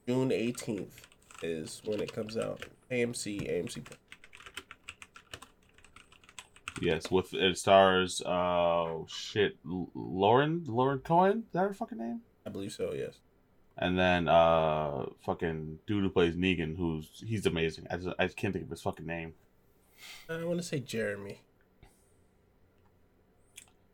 [0.05, 1.07] June eighteenth
[1.41, 2.65] is when it comes out.
[2.91, 3.85] AMC, AMC.
[6.81, 8.21] Yes, with it stars.
[8.21, 11.39] Uh, shit, Lauren, Lauren Cohan.
[11.47, 12.21] Is that her fucking name?
[12.45, 12.93] I believe so.
[12.93, 13.15] Yes.
[13.77, 17.87] And then uh, fucking dude who plays Negan, who's he's amazing.
[17.91, 19.33] I just, I just can't think of his fucking name.
[20.29, 21.41] I want to say Jeremy.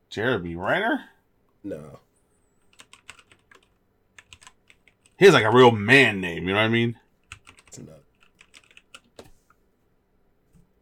[0.09, 1.05] Jeremy Renner.
[1.63, 1.99] No.
[5.17, 6.47] He has like a real man name.
[6.47, 6.97] You know what I mean?
[7.67, 7.99] It's not.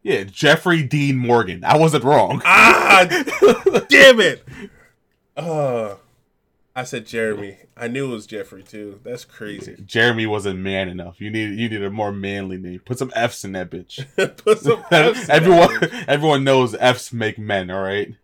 [0.02, 1.62] Yeah, Jeffrey Dean Morgan.
[1.62, 2.40] I wasn't wrong.
[2.44, 3.04] Ah,
[3.88, 4.42] damn it.
[5.36, 5.96] Uh,
[6.74, 7.58] I said Jeremy.
[7.76, 9.00] I knew it was Jeffrey too.
[9.02, 9.76] That's crazy.
[9.86, 11.20] Jeremy wasn't man enough.
[11.20, 12.80] You need you need a more manly name.
[12.80, 14.06] Put some F's in that bitch.
[14.36, 17.70] Put some F's everyone everyone knows F's make men.
[17.70, 18.14] All right.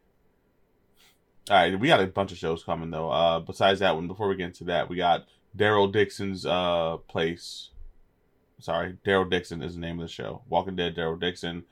[1.49, 3.11] All right, we got a bunch of shows coming though.
[3.11, 7.71] Uh, besides that one, before we get into that, we got Daryl Dixon's uh place.
[8.59, 10.43] Sorry, Daryl Dixon is the name of the show.
[10.49, 11.65] Walking Dead, Daryl Dixon.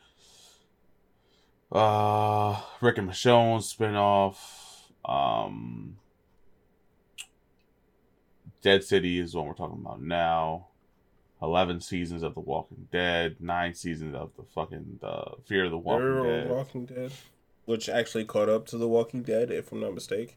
[1.73, 4.37] Uh, Rick and Michonne spinoff.
[5.05, 5.97] Um,
[8.65, 10.69] Dead City is what we're talking about now.
[11.43, 13.37] Eleven seasons of The Walking Dead.
[13.39, 16.51] Nine seasons of the fucking uh, Fear of the Walking They're Dead.
[16.51, 17.13] Walking Dead,
[17.67, 20.37] which actually caught up to The Walking Dead, if I'm not mistaken.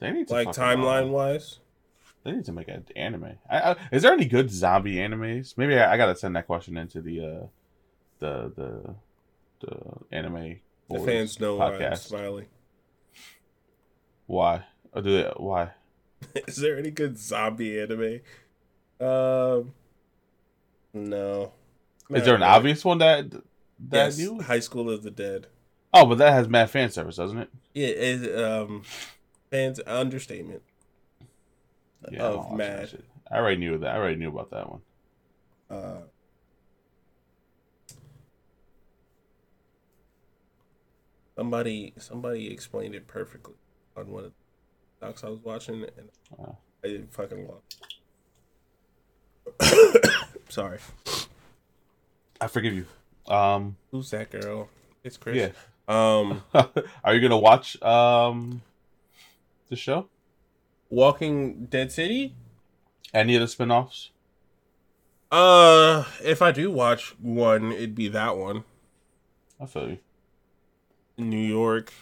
[0.00, 1.60] They need to Like timeline uh, wise.
[2.22, 3.38] They need to make an anime.
[3.48, 5.56] I, I, is there any good zombie animes?
[5.56, 7.46] Maybe I, I gotta send that question into the uh,
[8.18, 8.94] the the
[9.66, 9.80] the
[10.12, 10.56] anime.
[10.90, 12.46] The fans know why I'm smiling.
[14.26, 14.64] Why?
[14.92, 15.70] Or do they, why?
[16.46, 18.20] Is there any good zombie anime?
[19.00, 19.74] Um,
[20.94, 21.52] no.
[22.10, 23.30] Is there an obvious one that
[23.90, 24.40] that Yes, you?
[24.40, 25.48] High School of the Dead.
[25.92, 27.50] Oh, but that has mad fan service, doesn't it?
[27.74, 28.82] Yeah, it, um,
[29.50, 30.62] fans understatement
[32.10, 32.98] Yeah, of Mad.
[33.30, 33.94] I already knew that.
[33.94, 34.80] I already knew about that one.
[35.70, 36.02] Uh,
[41.36, 43.54] somebody somebody explained it perfectly
[43.96, 44.45] on one of the
[45.24, 46.58] I was watching, and Wow.
[46.84, 47.76] I didn't fucking lost.
[50.48, 50.78] Sorry,
[52.40, 52.86] I forgive you.
[53.32, 54.68] Um, who's that girl?
[55.04, 55.36] It's Chris.
[55.36, 55.50] yeah,
[55.88, 56.42] Um,
[57.04, 58.62] Are you gonna watch um
[59.68, 60.08] the show?
[60.90, 62.34] Walking Dead City.
[63.14, 64.10] Any of the spin-offs?
[65.30, 68.64] Uh, if I do watch one, it'd be that one.
[69.60, 69.98] I feel you.
[71.16, 71.92] New York.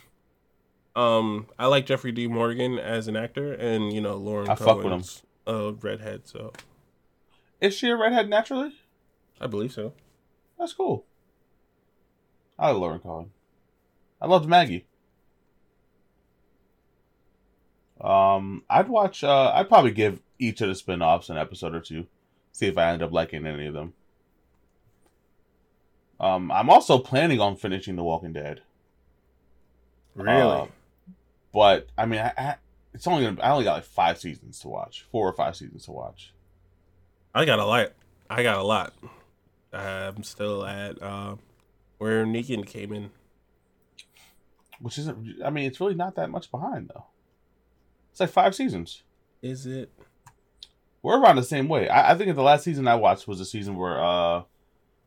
[0.96, 2.28] Um, I like Jeffrey D.
[2.28, 4.48] Morgan as an actor, and you know Lauren.
[4.48, 4.90] I fuck with him.
[4.90, 6.52] Cohan's A redhead, so
[7.60, 8.72] Is she a redhead naturally?
[9.40, 9.92] I believe so.
[10.58, 11.04] That's cool.
[12.58, 13.30] I like Lauren Cohan.
[14.20, 14.86] I loved Maggie.
[18.00, 19.24] Um, I'd watch.
[19.24, 22.06] Uh, I'd probably give each of the spin-offs an episode or two,
[22.52, 23.94] see if I end up liking any of them.
[26.20, 28.62] Um, I'm also planning on finishing The Walking Dead.
[30.14, 30.40] Really?
[30.40, 30.66] Uh,
[31.54, 32.56] but I mean, I, I,
[32.92, 33.40] it's only gonna.
[33.40, 36.34] I only got like five seasons to watch, four or five seasons to watch.
[37.32, 37.92] I got a lot.
[38.28, 38.92] I got a lot.
[39.72, 41.36] I'm still at uh,
[41.98, 43.10] where Negan came in.
[44.80, 45.42] Which isn't.
[45.44, 47.06] I mean, it's really not that much behind though.
[48.10, 49.04] It's like five seasons.
[49.40, 49.92] Is it?
[51.02, 51.88] We're around the same way.
[51.88, 54.42] I, I think the last season I watched was a season where uh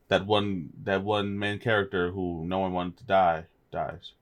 [0.07, 4.13] that one that one main character who no one wanted to die dies.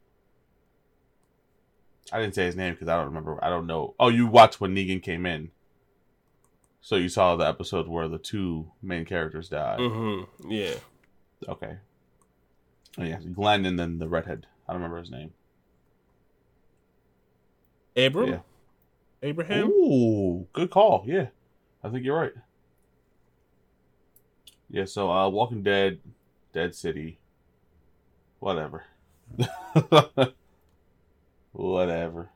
[2.11, 3.43] I didn't say his name because I don't remember.
[3.43, 3.95] I don't know.
[3.99, 5.51] Oh, you watched when Negan came in,
[6.81, 9.79] so you saw the episode where the two main characters died.
[9.79, 10.51] Mm-hmm.
[10.51, 10.75] Yeah.
[11.47, 11.77] Okay.
[12.97, 14.47] Oh, yeah, Glenn and then the redhead.
[14.67, 15.33] I don't remember his name.
[17.97, 18.29] Abram.
[18.29, 18.39] Yeah.
[19.23, 19.69] Abraham.
[19.69, 21.03] Ooh, good call.
[21.07, 21.27] Yeah,
[21.83, 22.33] I think you're right.
[24.69, 25.99] Yeah, so uh, Walking Dead,
[26.53, 27.19] Dead City,
[28.39, 28.83] whatever,
[31.55, 32.29] whatever.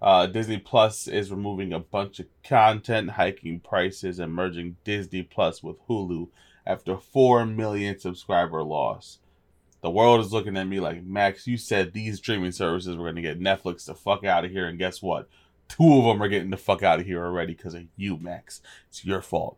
[0.00, 5.62] Uh, Disney Plus is removing a bunch of content, hiking prices, and merging Disney Plus
[5.62, 6.28] with Hulu
[6.66, 9.18] after four million subscriber loss.
[9.80, 11.46] The world is looking at me like Max.
[11.46, 14.66] You said these streaming services were going to get Netflix the fuck out of here,
[14.66, 15.28] and guess what?
[15.68, 18.60] Two of them are getting the fuck out of here already because of you, Max.
[18.88, 19.56] It's your fault.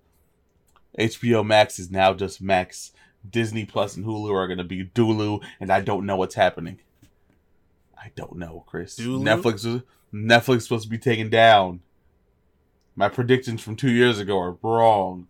[0.98, 2.92] HBO Max is now just Max.
[3.28, 6.78] Disney Plus and Hulu are going to be Dulu, and I don't know what's happening.
[7.98, 8.96] I don't know, Chris.
[8.96, 9.22] Dulu?
[9.22, 9.82] Netflix was
[10.12, 11.80] Netflix supposed to be taken down.
[12.94, 15.28] My predictions from two years ago are wrong.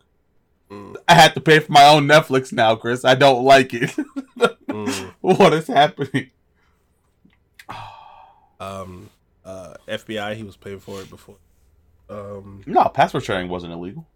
[0.70, 3.04] Mm, I had to pay for my own Netflix now, Chris.
[3.04, 3.90] I don't like it.
[4.68, 5.12] mm.
[5.20, 6.30] what is happening?
[8.58, 9.10] Um.
[9.44, 9.74] Uh.
[9.86, 10.34] FBI.
[10.34, 11.36] He was paying for it before.
[12.08, 12.62] Um.
[12.64, 14.06] No, password sharing wasn't illegal.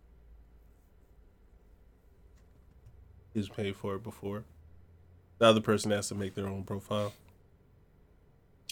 [3.34, 4.44] He was paying for it before.
[5.38, 7.12] The other person has to make their own profile.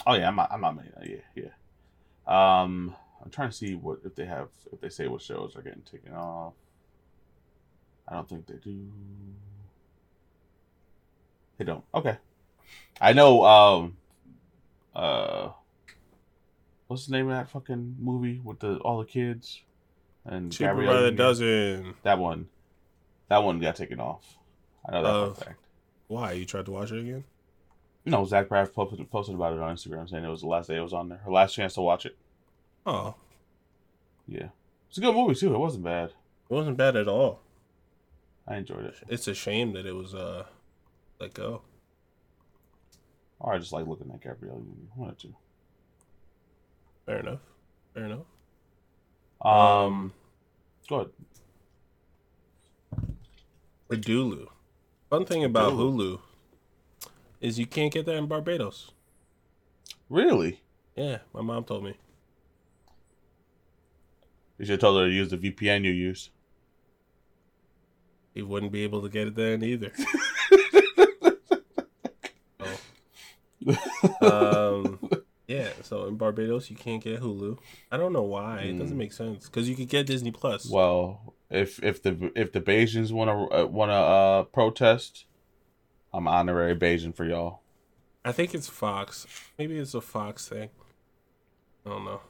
[0.06, 0.50] Oh yeah, I'm not.
[0.52, 1.08] I'm not making that.
[1.08, 2.62] Yeah, yeah.
[2.62, 5.62] Um, I'm trying to see what if they have if they say what shows are
[5.62, 6.54] getting taken off.
[8.06, 8.88] I don't think they do.
[11.58, 11.84] They don't.
[11.94, 12.16] Okay.
[13.00, 13.44] I know.
[13.44, 13.96] Um.
[14.94, 15.50] Uh.
[16.86, 19.60] What's the name of that fucking movie with the all the kids
[20.24, 21.94] and Cheaper Gabrielle by the dozen.
[22.02, 22.48] That one.
[23.28, 24.38] That one got taken off.
[24.88, 25.60] I know that for fact.
[26.06, 27.24] Why you tried to watch it again?
[28.10, 30.76] No, Zach Braff posted, posted about it on Instagram saying it was the last day
[30.76, 31.18] it was on there.
[31.18, 32.16] Her last chance to watch it.
[32.86, 33.14] Oh,
[34.26, 34.48] Yeah.
[34.88, 35.54] It's a good movie too.
[35.54, 36.10] It wasn't bad.
[36.48, 37.40] it wasn't bad at all.
[38.46, 38.94] I enjoyed it.
[39.08, 40.44] It's a shame that it was uh
[41.20, 41.60] let go.
[43.40, 44.88] Or I just like looking at Gabrielle Union.
[44.94, 45.34] One or two.
[47.04, 47.40] Fair enough.
[47.92, 48.26] Fair enough.
[49.42, 50.12] Um,
[50.88, 51.10] go ahead.
[53.88, 54.46] With Dulu.
[55.10, 55.72] Fun thing about.
[55.74, 56.18] Hulu
[57.40, 58.92] is you can't get that in Barbados.
[60.08, 60.60] Really?
[60.96, 61.94] Yeah, my mom told me.
[64.58, 66.30] You should have told her to use the VPN you use.
[68.34, 69.92] He wouldn't be able to get it then either.
[74.22, 74.80] Oh.
[74.80, 74.98] um,
[75.46, 77.58] yeah, so in Barbados you can't get Hulu.
[77.90, 78.60] I don't know why.
[78.60, 78.98] It doesn't Mm.
[78.98, 80.70] make sense because you could get Disney Plus.
[80.70, 85.24] well, if if the if the Bajans want to uh, want to uh, protest,
[86.12, 87.60] I'm honorary Bajan for y'all.
[88.24, 89.26] I think it's Fox.
[89.58, 90.70] Maybe it's a Fox thing.
[91.86, 92.20] I don't know.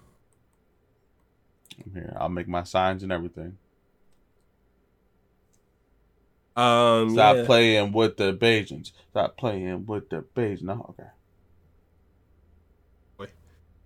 [1.85, 2.17] I'm here.
[2.19, 3.57] I'll make my signs and everything.
[6.57, 7.45] Um, Stop yeah.
[7.45, 8.93] playing with the Bajans.
[9.11, 10.63] Stop playing with the Bajans.
[10.63, 11.11] No, okay.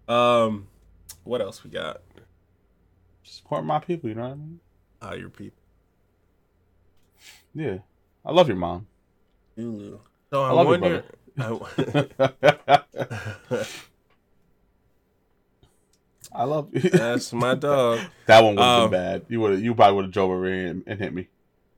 [0.08, 0.66] Um,
[1.24, 2.02] what else we got?
[3.22, 4.08] Support my people.
[4.08, 4.60] You know what I mean?
[5.00, 5.62] Ah, your people.
[7.54, 7.78] Yeah.
[8.24, 8.86] I love your mom.
[9.58, 9.98] Hulu.
[10.30, 11.04] So I, I love you, wonder.
[16.34, 16.88] I love you.
[16.90, 18.00] That's my dog.
[18.26, 19.22] that one would have Um, been bad.
[19.28, 21.28] You would you probably would have drove over here and, and hit me.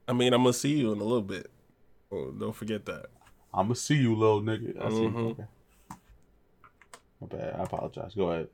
[0.07, 1.51] I mean, I'm gonna see you in a little bit.
[2.13, 3.07] Oh, don't forget that.
[3.53, 4.81] I'm gonna see you, little nigga.
[4.81, 5.03] I see.
[5.03, 5.09] you.
[5.11, 5.31] Mhm.
[5.33, 5.45] Okay.
[7.21, 7.55] My bad.
[7.59, 8.15] I apologize.
[8.15, 8.49] Go ahead.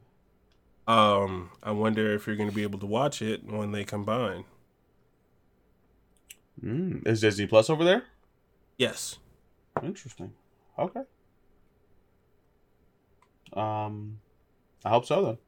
[0.86, 4.44] Um, I wonder if you're going to be able to watch it when they combine.
[6.64, 7.06] Mm.
[7.06, 8.02] Is Disney Plus over there?
[8.81, 9.18] Yes.
[9.83, 10.33] Interesting.
[10.78, 11.03] Okay.
[13.53, 14.20] Um,
[14.83, 15.39] I hope so then.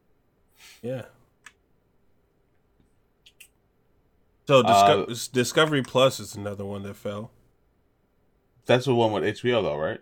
[0.83, 1.05] Yeah.
[4.47, 7.30] So Uh, Discovery Plus is another one that fell.
[8.66, 10.01] That's the one with HBO though, right?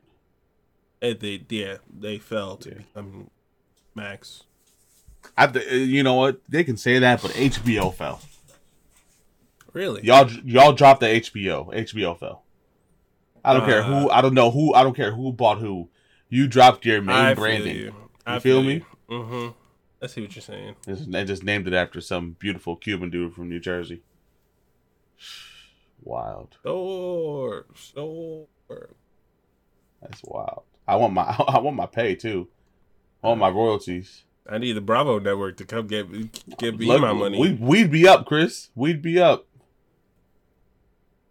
[1.00, 2.74] Eh, they yeah they fell to Yeah.
[2.78, 3.30] become
[3.94, 4.42] Max.
[5.38, 6.40] I, you know what?
[6.48, 8.22] They can say that, but HBO fell.
[9.72, 10.02] Really?
[10.04, 11.72] Y'all, y'all dropped the HBO.
[11.72, 12.42] HBO fell.
[13.44, 14.08] I don't care who.
[14.08, 14.74] Uh, I don't know who.
[14.74, 15.88] I don't care who bought who.
[16.28, 17.74] You dropped your main I branding.
[17.74, 17.94] Feel you.
[18.26, 18.84] I feel me?
[19.08, 19.48] Mm-hmm.
[20.02, 20.76] I see what you're saying.
[20.86, 24.02] They just named it after some beautiful Cuban dude from New Jersey.
[26.02, 26.56] Wild.
[26.62, 28.46] Sure, sure.
[30.00, 30.62] That's wild.
[30.88, 31.22] I want my.
[31.48, 32.48] I want my pay too.
[33.22, 34.24] All my royalties.
[34.48, 36.08] I need the Bravo Network to come get
[36.58, 37.38] get me Look, my money.
[37.38, 38.70] We, we'd be up, Chris.
[38.74, 39.46] We'd be up.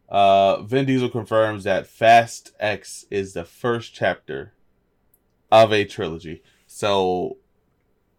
[0.10, 4.53] Uh, Vin Diesel confirms that Fast X is the first chapter
[5.51, 6.41] of a trilogy.
[6.66, 7.38] So,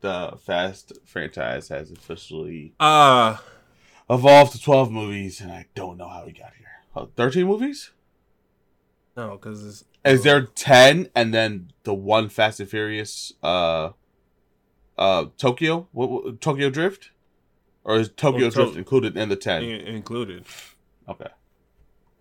[0.01, 3.37] the Fast franchise has officially uh
[4.09, 6.67] evolved to 12 movies, and I don't know how we got here.
[6.97, 7.91] Oh, 13 movies?
[9.17, 13.91] no, because it's Is there 10 and then the one Fast and Furious uh
[14.97, 15.89] uh Tokyo?
[15.93, 17.11] What, what Tokyo Drift?
[17.85, 19.63] Or is Tokyo To- Drift included in the 10?
[19.65, 20.45] in- included.
[21.09, 21.27] Okay.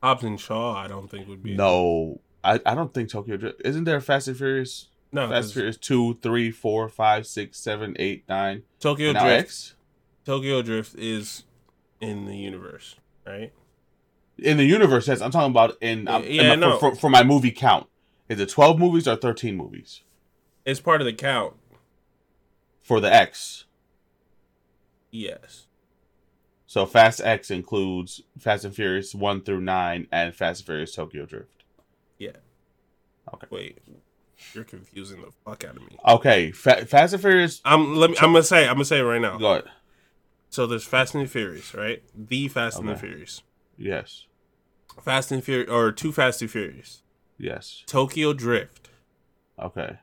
[0.01, 3.61] Hobbs and Shaw, I don't think would be No, I, I don't think Tokyo Drift.
[3.65, 4.87] Isn't there Fast and Furious?
[5.11, 5.27] no.
[5.29, 8.63] Fast and Furious 2, 3, 4, 5, 6, 7, 8, 9.
[8.79, 9.25] Tokyo Drift.
[9.25, 9.75] X?
[10.25, 11.43] Tokyo Drift is
[11.99, 12.95] in the universe,
[13.27, 13.51] right?
[14.37, 15.19] In the universe, yes.
[15.21, 16.77] I'm talking about in, in Yeah, my- no.
[16.77, 17.87] for, for, for my movie count.
[18.29, 20.03] Is it 12 movies or 13 movies?
[20.65, 21.55] It's part of the count.
[22.81, 23.65] For the X.
[25.11, 25.65] Yes.
[26.69, 31.25] So Fast X includes Fast and Furious 1 through 9 and Fast and Furious Tokyo
[31.25, 31.63] Drift.
[32.19, 32.33] Yeah.
[33.33, 33.47] Okay.
[33.49, 33.79] Wait,
[34.53, 35.97] you're confusing the fuck out of me.
[36.07, 37.59] Okay, Fa- Fast and Furious.
[37.65, 38.17] I'm let me.
[38.21, 38.67] I'm gonna say.
[38.67, 39.39] I'm gonna say it right now.
[39.39, 39.63] Go ahead.
[40.51, 42.03] So there's Fast and the Furious, right?
[42.15, 43.41] The Fast and the Furious.
[43.75, 44.27] Yes.
[45.01, 47.01] Fast and Furious, or Too Fast and Furious.
[47.39, 47.83] Yes.
[47.87, 48.89] Tokyo Drift.
[49.57, 49.97] Okay.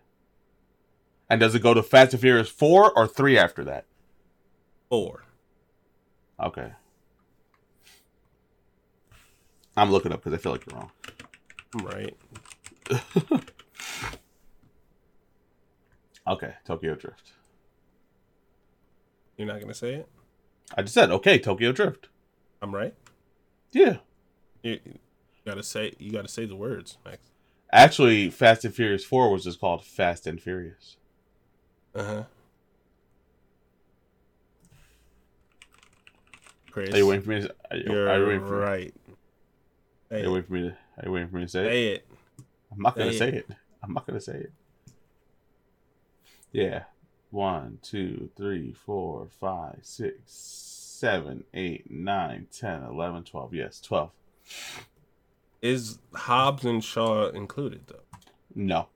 [1.31, 3.85] And does it go to Fast and Furious 4 or 3 after that?
[4.89, 5.26] Four.
[6.43, 6.73] Okay.
[9.77, 10.91] I'm looking up because I feel like you're wrong.
[11.75, 12.17] I'm right.
[16.27, 17.33] Okay, Tokyo Drift.
[19.37, 20.09] You're not gonna say it.
[20.77, 22.09] I just said, okay, Tokyo Drift.
[22.61, 22.95] I'm right.
[23.71, 23.99] Yeah.
[24.63, 24.99] You, you
[25.45, 25.93] gotta say.
[25.99, 27.19] You gotta say the words, Max.
[27.73, 30.97] Actually, Fast and Furious 4 was just called Fast and Furious.
[31.95, 32.23] Uh huh.
[36.77, 38.95] Chris, Are you waiting for me to, are you, you're are you waiting for, right.
[40.11, 40.29] are you it.
[40.29, 41.71] waiting for me to, are you waiting for me to say it?
[41.71, 42.07] Say it.
[42.71, 43.35] I'm not gonna Say say it.
[43.49, 43.57] it.
[43.83, 44.53] I'm not gonna say it.
[46.53, 46.83] Yeah.
[47.31, 53.55] One, two, three, four, five, six, seven, eight, nine, ten, eleven, twelve.
[53.55, 54.11] Yes, twelve.
[55.63, 58.19] Is Hobbs and Shaw included though?
[58.55, 58.89] No.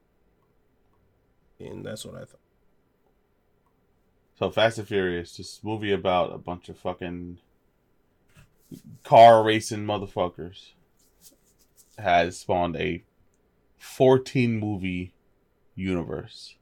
[1.58, 2.40] And that's what I thought.
[4.38, 7.38] So Fast and Furious, this movie about a bunch of fucking
[9.04, 10.72] car racing motherfuckers,
[11.98, 13.04] has spawned a
[13.78, 15.14] 14 movie
[15.74, 16.56] universe.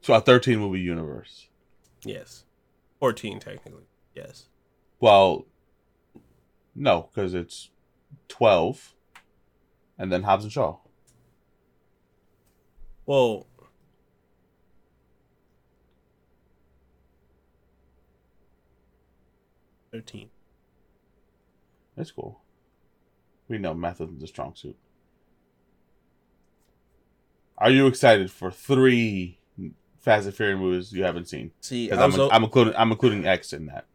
[0.00, 1.48] So a 13 movie universe.
[2.04, 2.44] Yes.
[3.00, 3.84] 14 technically.
[4.14, 4.48] Yes.
[5.00, 5.46] Well,
[6.74, 7.70] no, because it's
[8.28, 8.94] 12,
[9.98, 10.78] and then Hobbs and Shaw.
[13.06, 13.46] Well,
[19.90, 20.30] thirteen.
[21.98, 22.40] That's cool.
[23.48, 24.76] We know math isn't the strong suit.
[27.58, 29.40] Are you excited for three
[29.98, 31.50] Fast and Furious movies you haven't seen?
[31.60, 33.86] See, I'm, I'm including I'm including X in that.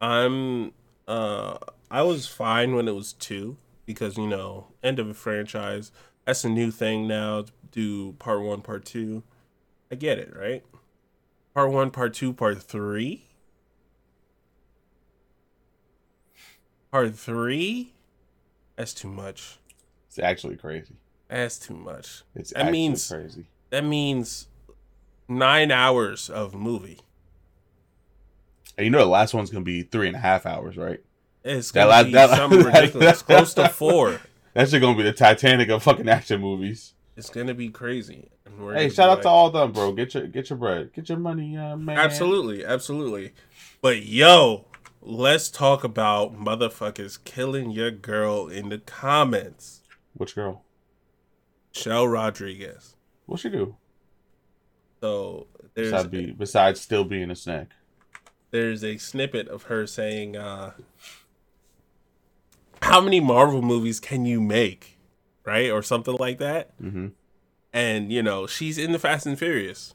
[0.00, 0.72] I'm
[1.06, 1.58] uh
[1.92, 3.56] I was fine when it was two
[3.86, 5.92] because you know end of a franchise.
[6.24, 7.44] That's a new thing now.
[7.70, 9.22] Do part one, part two.
[9.92, 10.64] I get it, right?
[11.54, 13.28] Part one, part two, part three.
[16.92, 17.94] Part three.
[18.76, 19.58] That's too much.
[20.08, 20.94] It's actually crazy.
[21.28, 22.22] That's too much.
[22.34, 23.46] It's That actually means- crazy.
[23.70, 24.48] That means
[25.26, 26.98] nine hours of movie.
[28.76, 31.00] And you know the last one's gonna be three and a half hours, right?
[31.42, 34.20] It's That gonna be that something that- ridiculous, close to four.
[34.52, 36.92] That's just gonna be the Titanic of fucking action movies.
[37.16, 38.28] It's gonna be crazy.
[38.74, 39.92] Hey, shout out like- to all them, bro.
[39.92, 41.96] Get your get your bread, get your money, uh, man.
[41.96, 43.32] Absolutely, absolutely.
[43.80, 44.66] But yo,
[45.02, 49.82] let's talk about motherfuckers killing your girl in the comments.
[50.14, 50.64] Which girl?
[51.72, 52.96] Shell Rodriguez.
[53.26, 53.76] What she do?
[55.00, 57.70] So there's Besides, be, besides still being a snack.
[58.50, 60.72] there's a snippet of her saying, uh,
[62.82, 64.98] "How many Marvel movies can you make?"
[65.44, 66.80] Right, or something like that.
[66.80, 67.08] Mm-hmm.
[67.72, 69.94] And you know she's in the Fast and Furious.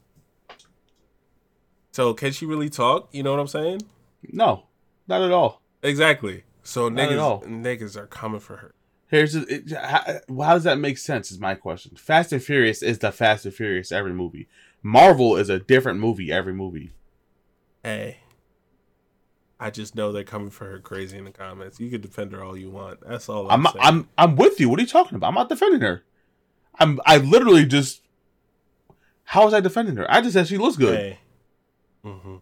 [1.92, 3.08] So can she really talk?
[3.12, 3.82] You know what I'm saying?
[4.30, 4.64] No,
[5.08, 5.62] not at all.
[5.84, 6.44] Exactly.
[6.64, 8.74] So Not niggas, niggas are coming for her.
[9.10, 11.32] Here's it, how, how does that make sense?
[11.32, 11.96] Is my question.
[11.96, 14.48] Fast and Furious is the Fast and Furious every movie.
[14.84, 16.92] Marvel is a different movie every movie.
[17.84, 18.18] Hey,
[19.60, 21.80] I just know they're coming for her crazy in the comments.
[21.80, 23.00] You can defend her all you want.
[23.08, 23.86] That's all I'm, I'm saying.
[23.86, 24.68] I'm I'm with you.
[24.70, 25.30] What are you talking about?
[25.30, 26.04] I'm not defending her.
[26.78, 28.02] I'm I literally just.
[29.24, 30.10] How was I defending her?
[30.12, 30.98] I just said she looks good.
[30.98, 31.20] Hey.
[32.04, 32.38] hmm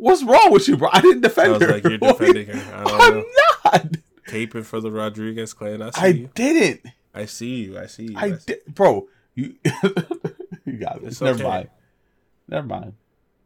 [0.00, 0.88] What's wrong with you, bro?
[0.92, 1.72] I didn't defend Sounds her.
[1.72, 2.74] like you're defending her.
[2.74, 3.24] I don't I'm know.
[3.64, 3.86] not.
[4.28, 5.82] Caping for the Rodriguez clan.
[5.82, 6.30] I see I you.
[6.34, 6.86] didn't.
[7.14, 7.78] I see you.
[7.78, 8.14] I see you.
[8.16, 9.08] I see- did, bro.
[9.34, 9.54] You,
[10.64, 11.08] you got me.
[11.08, 11.48] It's Never okay.
[11.48, 11.68] mind.
[12.48, 12.92] Never mind.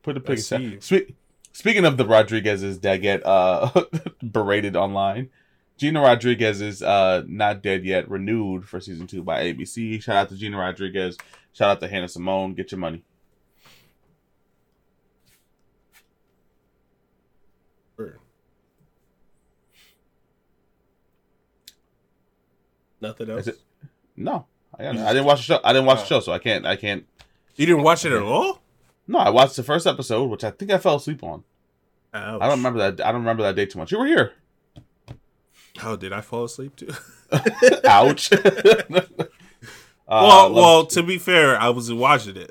[0.03, 0.79] Put the I pig see you.
[0.79, 0.83] aside.
[0.83, 1.11] Spe-
[1.53, 3.71] speaking of the Rodriguez's that get uh
[4.23, 5.31] berated online,
[5.77, 8.09] Gina Rodriguez is uh not dead yet.
[8.11, 10.03] Renewed for season two by ABC.
[10.03, 11.17] Shout out to Gina Rodriguez.
[11.53, 12.55] Shout out to Hannah Simone.
[12.55, 13.03] Get your money.
[23.09, 23.47] Nothing else.
[23.47, 23.59] It-
[24.17, 24.47] No,
[24.79, 25.61] I, I didn't watch the show.
[25.65, 26.19] I didn't watch the Oh.
[26.19, 26.67] show, so I can't.
[26.67, 27.05] I can't.
[27.57, 28.61] You didn't watch it at all?
[29.07, 31.45] No, I watched the first episode, which I think I fell asleep on.
[32.15, 32.41] Ouch.
[32.43, 33.05] I don't remember that.
[33.07, 33.93] I don't remember that day too much.
[33.93, 34.33] You were here.
[35.77, 36.91] How did I fall asleep too?
[37.85, 38.31] Ouch.
[40.07, 40.87] Uh, well, love- well.
[40.87, 42.51] To be fair, I was watching it.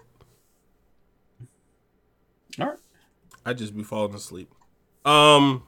[2.59, 2.79] all right.
[3.45, 4.49] I just be falling asleep.
[5.05, 5.61] Um.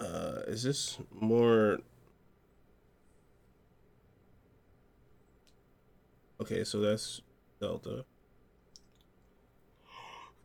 [0.00, 1.78] Uh, is this more?
[6.40, 7.20] Okay, so that's
[7.60, 8.04] Delta.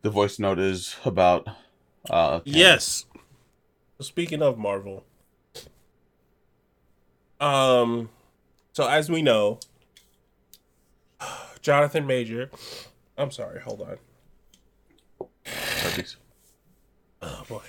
[0.02, 1.48] The voice note is about.
[2.10, 3.06] Uh, Yes.
[4.02, 5.06] Speaking of Marvel,
[7.40, 8.10] um,
[8.74, 9.60] so as we know,
[11.62, 12.50] Jonathan Major.
[13.18, 13.62] I'm sorry.
[13.62, 15.28] Hold on.
[15.46, 16.18] Herpes.
[17.22, 17.62] Oh boy.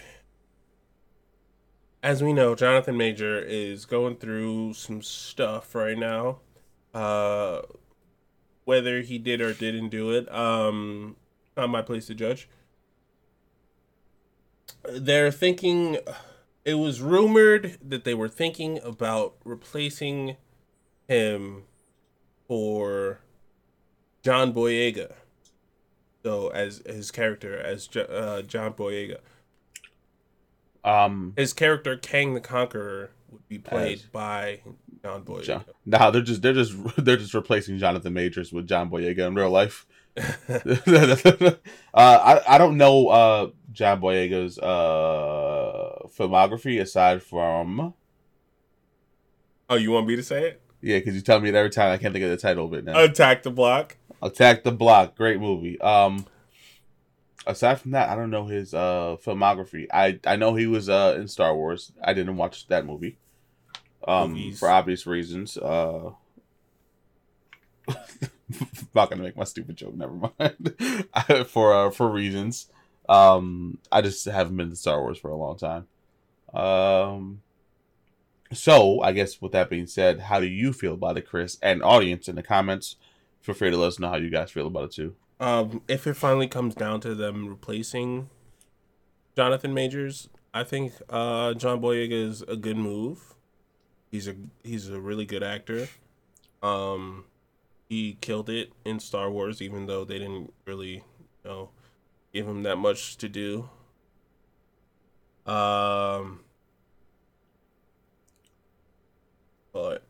[2.04, 6.40] As we know, Jonathan Major is going through some stuff right now.
[6.92, 7.62] Uh
[8.66, 11.16] whether he did or didn't do it, um
[11.56, 12.46] not my place to judge.
[14.86, 15.96] They're thinking
[16.66, 20.36] it was rumored that they were thinking about replacing
[21.08, 21.62] him
[22.46, 23.20] for
[24.22, 25.14] John Boyega.
[26.22, 29.20] So as his character as uh, John Boyega,
[30.84, 34.60] Um, his character Kang the Conqueror would be played As- by
[35.02, 35.42] John Boyega.
[35.42, 35.64] John.
[35.86, 39.50] Nah, they're just they're just they're just replacing Jonathan Majors with John Boyega in real
[39.50, 39.86] life.
[40.16, 41.56] uh,
[41.94, 47.94] I I don't know uh John Boyega's uh filmography aside from
[49.68, 50.62] oh, you want me to say it?
[50.80, 51.90] yeah, because you tell me it every time.
[51.90, 53.02] I can't think of the title of it now.
[53.02, 53.96] Attack the Block.
[54.22, 55.80] Attack the Block, great movie.
[55.80, 56.26] Um,
[57.46, 59.86] aside from that, I don't know his uh filmography.
[59.92, 61.92] I I know he was uh in Star Wars.
[62.02, 63.18] I didn't watch that movie.
[64.06, 64.58] Um, Movies.
[64.58, 65.56] for obvious reasons.
[65.56, 66.10] Uh,
[68.94, 69.94] not gonna make my stupid joke.
[69.94, 70.74] Never mind.
[71.46, 72.66] for uh, for reasons.
[73.08, 75.86] Um, I just haven't been to Star Wars for a long time.
[76.52, 77.40] Um.
[78.52, 81.58] So, I guess with that being said, how do you feel about it, Chris?
[81.60, 82.96] And audience in the comments,
[83.40, 85.16] feel free to let us know how you guys feel about it too.
[85.44, 88.30] Um, if it finally comes down to them replacing
[89.36, 93.34] Jonathan Majors, I think uh, John Boyega is a good move.
[94.10, 95.88] He's a he's a really good actor.
[96.62, 97.26] Um,
[97.90, 101.02] he killed it in Star Wars, even though they didn't really, you
[101.44, 101.68] know,
[102.32, 103.68] give him that much to do.
[105.44, 106.40] Um,
[109.74, 110.04] but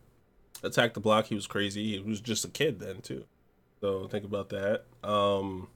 [0.62, 1.96] Attack the Block, he was crazy.
[1.96, 3.24] He was just a kid then too.
[3.84, 4.86] So think about that.
[5.06, 5.68] Um,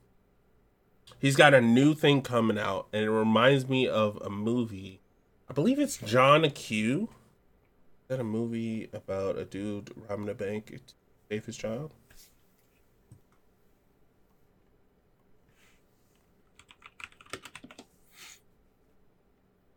[1.19, 5.03] he's got a new thing coming out, and it reminds me of a movie.
[5.47, 7.03] I believe it's John Q.
[7.03, 10.95] Is that a movie about a dude robbing a bank to
[11.29, 11.93] save his child?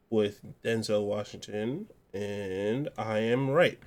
[0.09, 3.77] With Denzel Washington and I am right.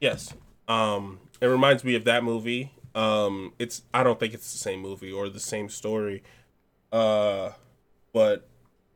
[0.00, 0.34] Yes.
[0.66, 2.72] Um, it reminds me of that movie.
[2.94, 6.22] Um, it's I don't think it's the same movie or the same story.
[6.92, 7.52] Uh,
[8.12, 8.48] but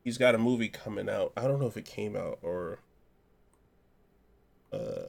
[0.05, 1.33] he's got a movie coming out.
[1.37, 2.81] I don't know if it came out or.
[4.73, 5.07] Uh,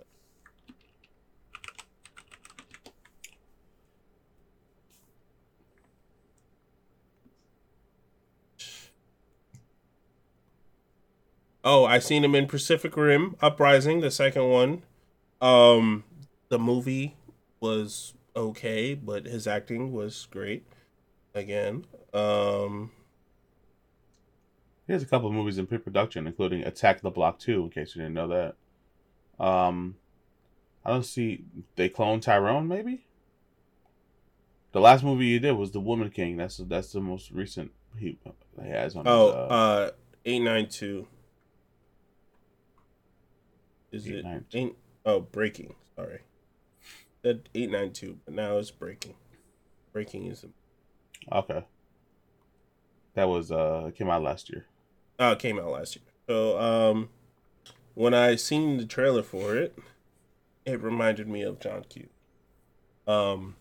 [11.63, 14.83] Oh, I seen him in Pacific Rim Uprising, the second one.
[15.41, 16.05] Um,
[16.49, 17.15] the movie
[17.59, 20.65] was okay, but his acting was great.
[21.33, 22.91] Again, um,
[24.87, 27.95] He has a couple of movies in pre-production, including Attack the Block 2, in case
[27.95, 29.43] you didn't know that.
[29.43, 29.97] Um,
[30.85, 31.43] I don't see
[31.75, 32.67] they clone Tyrone.
[32.67, 33.05] Maybe
[34.71, 36.37] the last movie he did was The Woman King.
[36.37, 38.17] That's that's the most recent he,
[38.63, 39.03] he has on.
[39.07, 39.91] oh, his, uh, uh,
[40.25, 41.07] eight nine two.
[43.91, 44.57] Is it 892.
[44.57, 44.75] eight?
[45.05, 45.75] Oh, breaking.
[45.95, 46.19] Sorry,
[47.27, 49.15] said eight nine two, but now it's breaking.
[49.91, 50.45] Breaking is
[51.31, 51.65] okay.
[53.15, 54.65] That was uh came out last year.
[55.19, 56.05] Oh, it came out last year.
[56.29, 57.09] So, um,
[57.95, 59.77] when I seen the trailer for it,
[60.65, 62.07] it reminded me of John Q.
[63.07, 63.55] Um,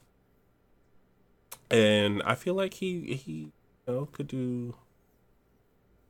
[1.70, 3.52] and I feel like he he you
[3.88, 4.76] know could do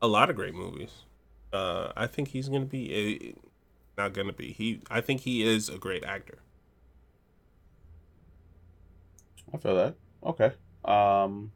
[0.02, 1.04] a lot of great movies.
[1.52, 3.34] Uh, I think he's gonna be a,
[4.00, 4.82] not gonna be he.
[4.90, 6.38] I think he is a great actor.
[9.52, 9.94] I feel that.
[10.24, 10.52] Okay.
[10.84, 11.52] Um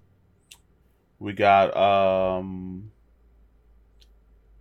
[1.19, 2.91] we got um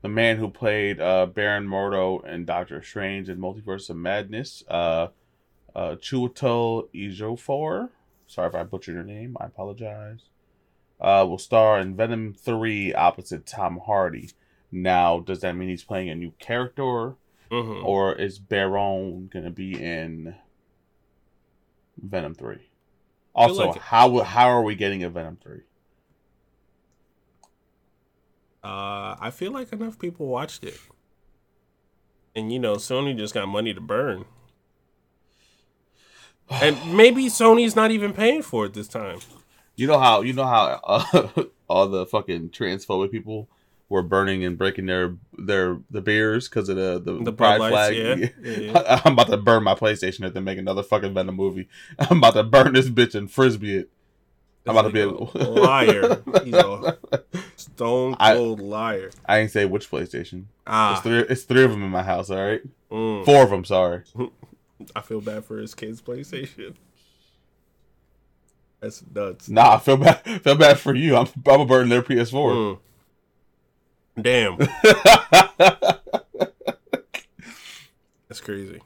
[0.02, 5.08] the man who played uh Baron Mordo in Doctor Strange and Multiverse of Madness, uh
[5.76, 7.90] uh Chiwetel Ejiofor.
[8.28, 9.38] Sorry if I butchered your name.
[9.40, 10.22] I apologize.
[11.00, 14.32] Uh will star in Venom 3 opposite Tom Hardy.
[14.72, 17.16] Now, does that mean he's playing a new character
[17.52, 17.84] Mm-hmm.
[17.84, 20.36] or is Baron going to be in
[21.98, 22.69] Venom 3?
[23.40, 25.62] Also, how how are we getting a Venom 3?
[28.62, 30.78] Uh, I feel like enough people watched it,
[32.36, 34.26] and you know, Sony just got money to burn.
[36.50, 39.20] And maybe Sony's not even paying for it this time.
[39.78, 43.48] You know how you know how uh, all the fucking transphobic people
[43.90, 47.70] were burning and breaking their their the beers because of the the, The pride Bud
[47.72, 47.98] flag.
[47.98, 48.52] Lights, yeah.
[48.52, 51.68] Yeah, I'm about to burn my PlayStation if they make another fucking Venom movie.
[52.00, 53.90] I'm about to burn this bitch and frisbee it.
[54.68, 56.22] I'm about to be a liar.
[56.44, 56.98] He's a
[57.56, 59.10] stone I- cold liar.
[59.26, 60.42] I ain't say which PlayStation.
[60.42, 61.20] It's Ah, three.
[61.22, 62.30] It's three of them in my house.
[62.30, 62.62] All right,
[62.92, 63.66] mm, four of them.
[63.66, 64.04] Sorry.
[64.96, 66.76] I feel bad for his kids' PlayStation.
[68.80, 69.50] That's nuts.
[69.50, 70.22] Nah, I feel bad.
[70.44, 71.16] Feel bad for you.
[71.16, 72.32] I'm, I'm gonna burn their PS4.
[72.34, 72.80] Mm.
[74.22, 74.58] Damn,
[78.28, 78.82] that's crazy.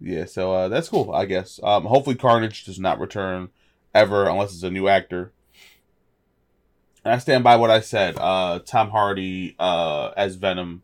[0.00, 1.12] yeah, so uh, that's cool.
[1.12, 1.60] I guess.
[1.62, 3.50] Um, hopefully, Carnage does not return
[3.94, 5.32] ever unless it's a new actor.
[7.04, 8.16] And I stand by what I said.
[8.18, 10.82] Uh, Tom Hardy uh, as Venom,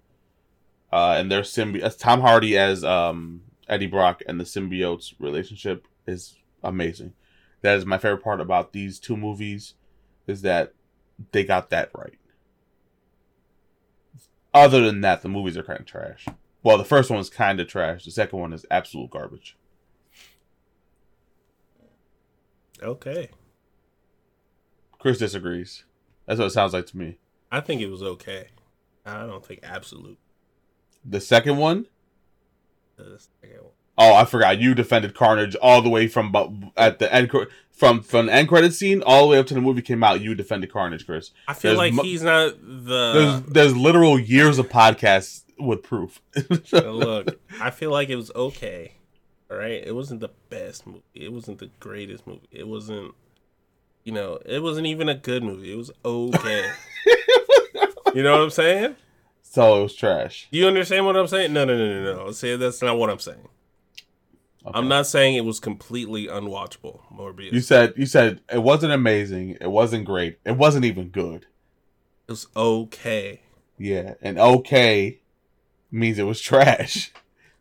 [0.92, 7.14] uh, and their symbi—Tom Hardy as um, Eddie Brock and the symbiotes relationship is amazing.
[7.62, 9.74] That is my favorite part about these two movies,
[10.26, 10.74] is that
[11.32, 12.14] they got that right.
[14.54, 16.26] Other than that, the movies are kind of trash.
[16.62, 18.04] Well, the first one was kind of trash.
[18.04, 19.56] The second one is absolute garbage.
[22.82, 23.30] Okay,
[24.98, 25.84] Chris disagrees.
[26.26, 27.18] That's what it sounds like to me.
[27.50, 28.48] I think it was okay.
[29.06, 30.18] I don't think absolute.
[31.04, 31.86] The second one,
[32.96, 33.72] The second one.
[33.98, 34.58] Oh, I forgot.
[34.58, 37.30] You defended Carnage all the way from bu- at the end
[37.70, 40.20] from from the end credit scene all the way up to the movie came out.
[40.20, 41.30] You defended Carnage, Chris.
[41.48, 43.12] I feel There's like mo- he's not the.
[43.12, 46.20] There's there's literal years of podcasts with proof.
[46.72, 48.94] look, I feel like it was okay.
[49.50, 51.02] All right, it wasn't the best movie.
[51.14, 52.48] It wasn't the greatest movie.
[52.50, 53.14] It wasn't,
[54.02, 55.72] you know, it wasn't even a good movie.
[55.72, 56.70] It was okay.
[58.14, 58.96] you know what I'm saying?
[59.42, 60.48] so it was trash.
[60.50, 61.52] You understand what I'm saying?
[61.52, 62.30] No, no, no, no, no.
[62.32, 63.48] See, that's not what I'm saying.
[64.64, 64.78] Okay.
[64.78, 67.00] I'm not saying it was completely unwatchable.
[67.12, 67.52] Morbius.
[67.52, 69.56] You said you said it wasn't amazing.
[69.60, 70.38] It wasn't great.
[70.44, 71.46] It wasn't even good.
[72.28, 73.40] it was okay.
[73.76, 75.20] Yeah, and okay
[75.90, 77.10] means it was trash.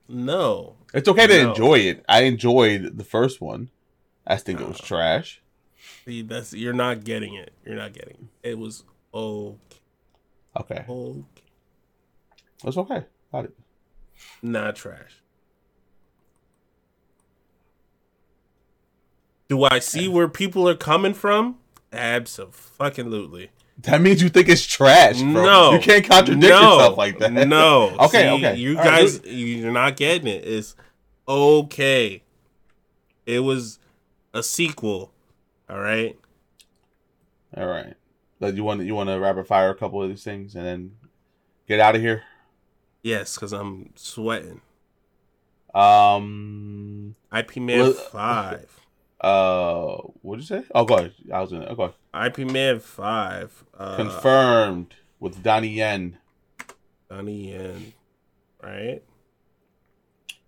[0.08, 1.50] No, It's okay to No.
[1.50, 2.04] enjoy it.
[2.08, 3.70] I enjoyed the first one.
[4.28, 5.42] I think it was trash.
[6.06, 7.52] see, that's you're not getting it.
[7.66, 8.50] You're not getting it.
[8.52, 8.84] It was
[9.14, 9.58] okay.
[10.56, 11.24] Okay, okay.
[12.66, 13.06] it's okay.
[13.32, 13.58] Got it.
[14.44, 15.21] Not trash.
[19.52, 21.58] Do I see where people are coming from?
[21.92, 23.52] Absolutely.
[23.80, 25.44] That means you think it's trash, bro.
[25.44, 27.34] No, you can't contradict no, yourself like that.
[27.34, 27.90] No.
[28.00, 28.56] okay, See, okay.
[28.56, 30.48] You All right, guys, do you're not getting it.
[30.48, 30.74] It's
[31.28, 32.24] okay.
[33.26, 33.80] It was
[34.34, 35.12] a sequel.
[35.70, 36.18] All right.
[37.58, 37.96] All right.
[38.40, 40.96] But you want you want to rapid fire a couple of these things and then
[41.68, 42.24] get out of here.
[43.04, 44.62] Yes, because I'm sweating.
[45.76, 47.16] Um.
[47.34, 48.81] Ip Man Well, Five.
[49.22, 49.98] Uh.
[50.22, 50.66] what did you say?
[50.74, 51.14] Oh, go ahead.
[51.32, 51.68] I was gonna.
[51.70, 52.40] Oh, go ahead.
[52.40, 53.64] Ip Man Five.
[53.78, 56.18] Uh, Confirmed with Donnie Yen.
[57.10, 57.94] Donnie Yen.
[58.62, 59.04] Right.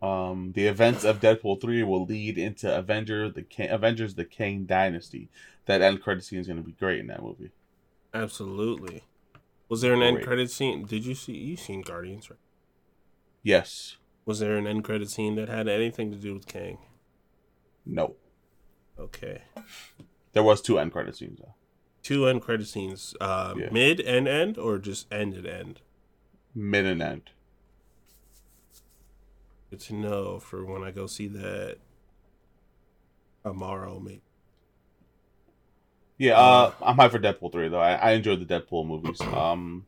[0.01, 4.65] Um, the events of Deadpool three will lead into Avenger the King, Avengers the Kang
[4.65, 5.29] Dynasty.
[5.65, 7.51] That end credit scene is going to be great in that movie.
[8.13, 9.03] Absolutely.
[9.69, 10.85] Was there an end credit scene?
[10.85, 11.33] Did you see?
[11.33, 12.29] You seen Guardians?
[12.29, 12.39] Right?
[13.43, 13.97] Yes.
[14.25, 16.79] Was there an end credit scene that had anything to do with Kang?
[17.85, 18.15] No.
[18.99, 19.41] Okay.
[20.33, 21.53] There was two end credit scenes though.
[22.01, 23.15] Two end credit scenes.
[23.21, 23.69] Uh, Yeah.
[23.71, 25.81] Mid and end, or just end and end.
[26.55, 27.29] Mid and end.
[29.69, 31.77] Good to know for when I go see that
[33.43, 34.21] tomorrow, maybe.
[36.19, 37.79] Yeah, uh, I'm high for Deadpool three though.
[37.79, 39.19] I, I enjoyed the Deadpool movies.
[39.33, 39.85] Um,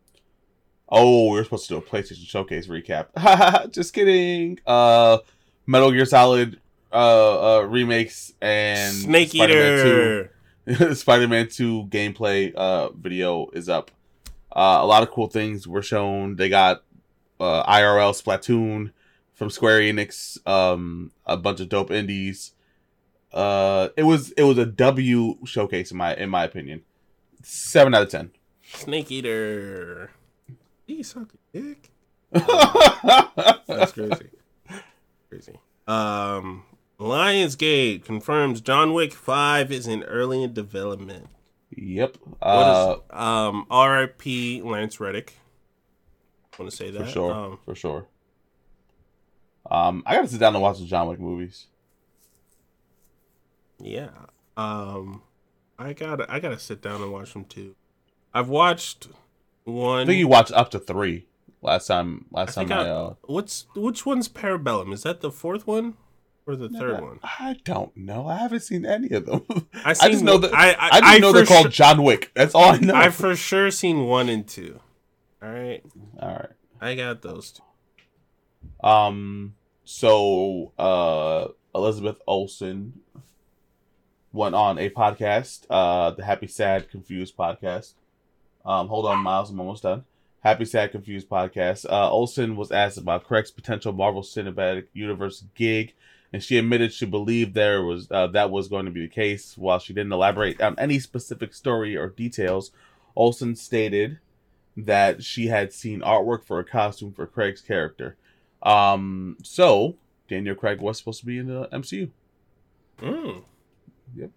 [0.89, 3.71] oh, we are supposed to do a PlayStation Showcase recap.
[3.71, 4.59] Just kidding.
[4.65, 5.19] Uh,
[5.67, 6.59] Metal Gear Solid
[6.91, 10.31] uh, uh remakes and Snake Spider-Man Eater.
[10.67, 13.91] 2 Spider-Man 2 gameplay uh video is up.
[14.51, 16.37] Uh, a lot of cool things were shown.
[16.37, 16.83] They got
[17.39, 18.91] uh, IRL Splatoon
[19.33, 22.53] from Square Enix, um, a bunch of dope indies.
[23.33, 26.83] Uh, it was it was a W showcase in my in my opinion.
[27.43, 28.31] Seven out of ten.
[28.63, 30.11] Snake Eater.
[30.87, 31.91] He sucked a dick.
[32.31, 34.29] That's That's crazy.
[35.29, 35.59] crazy.
[35.85, 36.63] Um,
[36.99, 41.27] Lionsgate confirms John Wick Five is in early development.
[41.75, 42.17] Yep.
[42.23, 44.61] What Uh, is um R.I.P.
[44.61, 45.33] Lance Reddick?
[46.57, 47.33] Want to say that for sure.
[47.33, 48.07] Um, for sure.
[49.69, 51.67] Um, I gotta sit down and watch the John Wick movies.
[53.79, 54.09] yeah.
[54.57, 55.21] Um,
[55.77, 57.75] I gotta I gotta sit down and watch them too.
[58.33, 59.07] I've watched
[59.65, 60.03] one.
[60.03, 61.25] I think you watched up to three
[61.61, 62.25] last time.
[62.33, 64.93] I Last time think I, I- uh, What's which one's Parabellum?
[64.93, 65.95] Is that the fourth one
[66.47, 67.19] or the third one?
[67.23, 68.27] I don't know.
[68.27, 69.45] I haven't seen any of them.
[69.73, 72.31] I, I just know that I I, just know they're called John Wick.
[72.35, 72.93] That's all I know.
[72.93, 74.79] Sure, I for sure seen one and two.
[75.41, 75.83] All right,
[76.19, 76.49] all right.
[76.81, 78.87] I got those two.
[78.87, 79.55] Um.
[79.87, 83.01] So, uh, Elizabeth Olsen
[84.31, 87.93] went on a podcast, uh, the Happy, Sad, Confused podcast.
[88.65, 89.51] Um, hold on, Miles.
[89.51, 90.03] I'm almost done.
[90.39, 91.85] Happy, Sad, Confused podcast.
[91.89, 95.93] Uh, Olsen was asked about Craig's potential Marvel Cinematic Universe gig,
[96.35, 99.57] and she admitted she believed there was uh, that was going to be the case.
[99.57, 102.71] While she didn't elaborate on any specific story or details,
[103.15, 104.19] Olsen stated
[104.75, 108.17] that she had seen artwork for a costume for Craig's character.
[108.61, 109.95] Um, so
[110.27, 112.09] Daniel Craig was supposed to be in the MCU.
[112.99, 113.43] Mm.
[114.17, 114.31] Yep.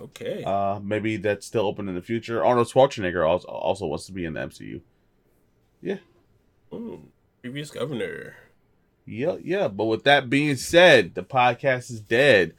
[0.00, 0.42] Okay.
[0.42, 2.44] Uh, maybe that's still open in the future.
[2.44, 4.80] Arnold Schwarzenegger also also wants to be in the MCU.
[5.80, 5.98] Yeah.
[6.72, 7.02] Mm.
[7.40, 8.34] Previous governor.
[9.06, 9.68] Yeah, yeah.
[9.68, 12.54] But with that being said, the podcast is dead,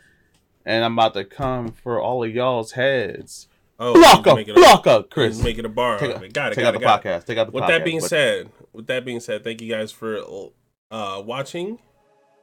[0.66, 3.48] and I'm about to come for all of y'all's heads.
[3.78, 5.36] Oh, Block up, block up, Chris.
[5.36, 5.98] he's making a bar.
[6.00, 6.34] Take, it.
[6.34, 6.56] Got it.
[6.56, 6.80] take Got out it.
[6.80, 7.08] the Got it.
[7.10, 7.26] podcast.
[7.26, 7.68] Take out the With podcast.
[7.68, 10.20] that being but- said, with that being said, thank you guys for
[10.92, 11.80] uh, watching.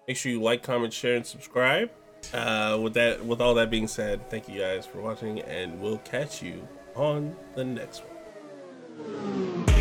[0.07, 1.91] Make sure you like, comment, share, and subscribe.
[2.35, 5.99] Uh, with that, with all that being said, thank you guys for watching, and we'll
[5.99, 9.72] catch you on the next one.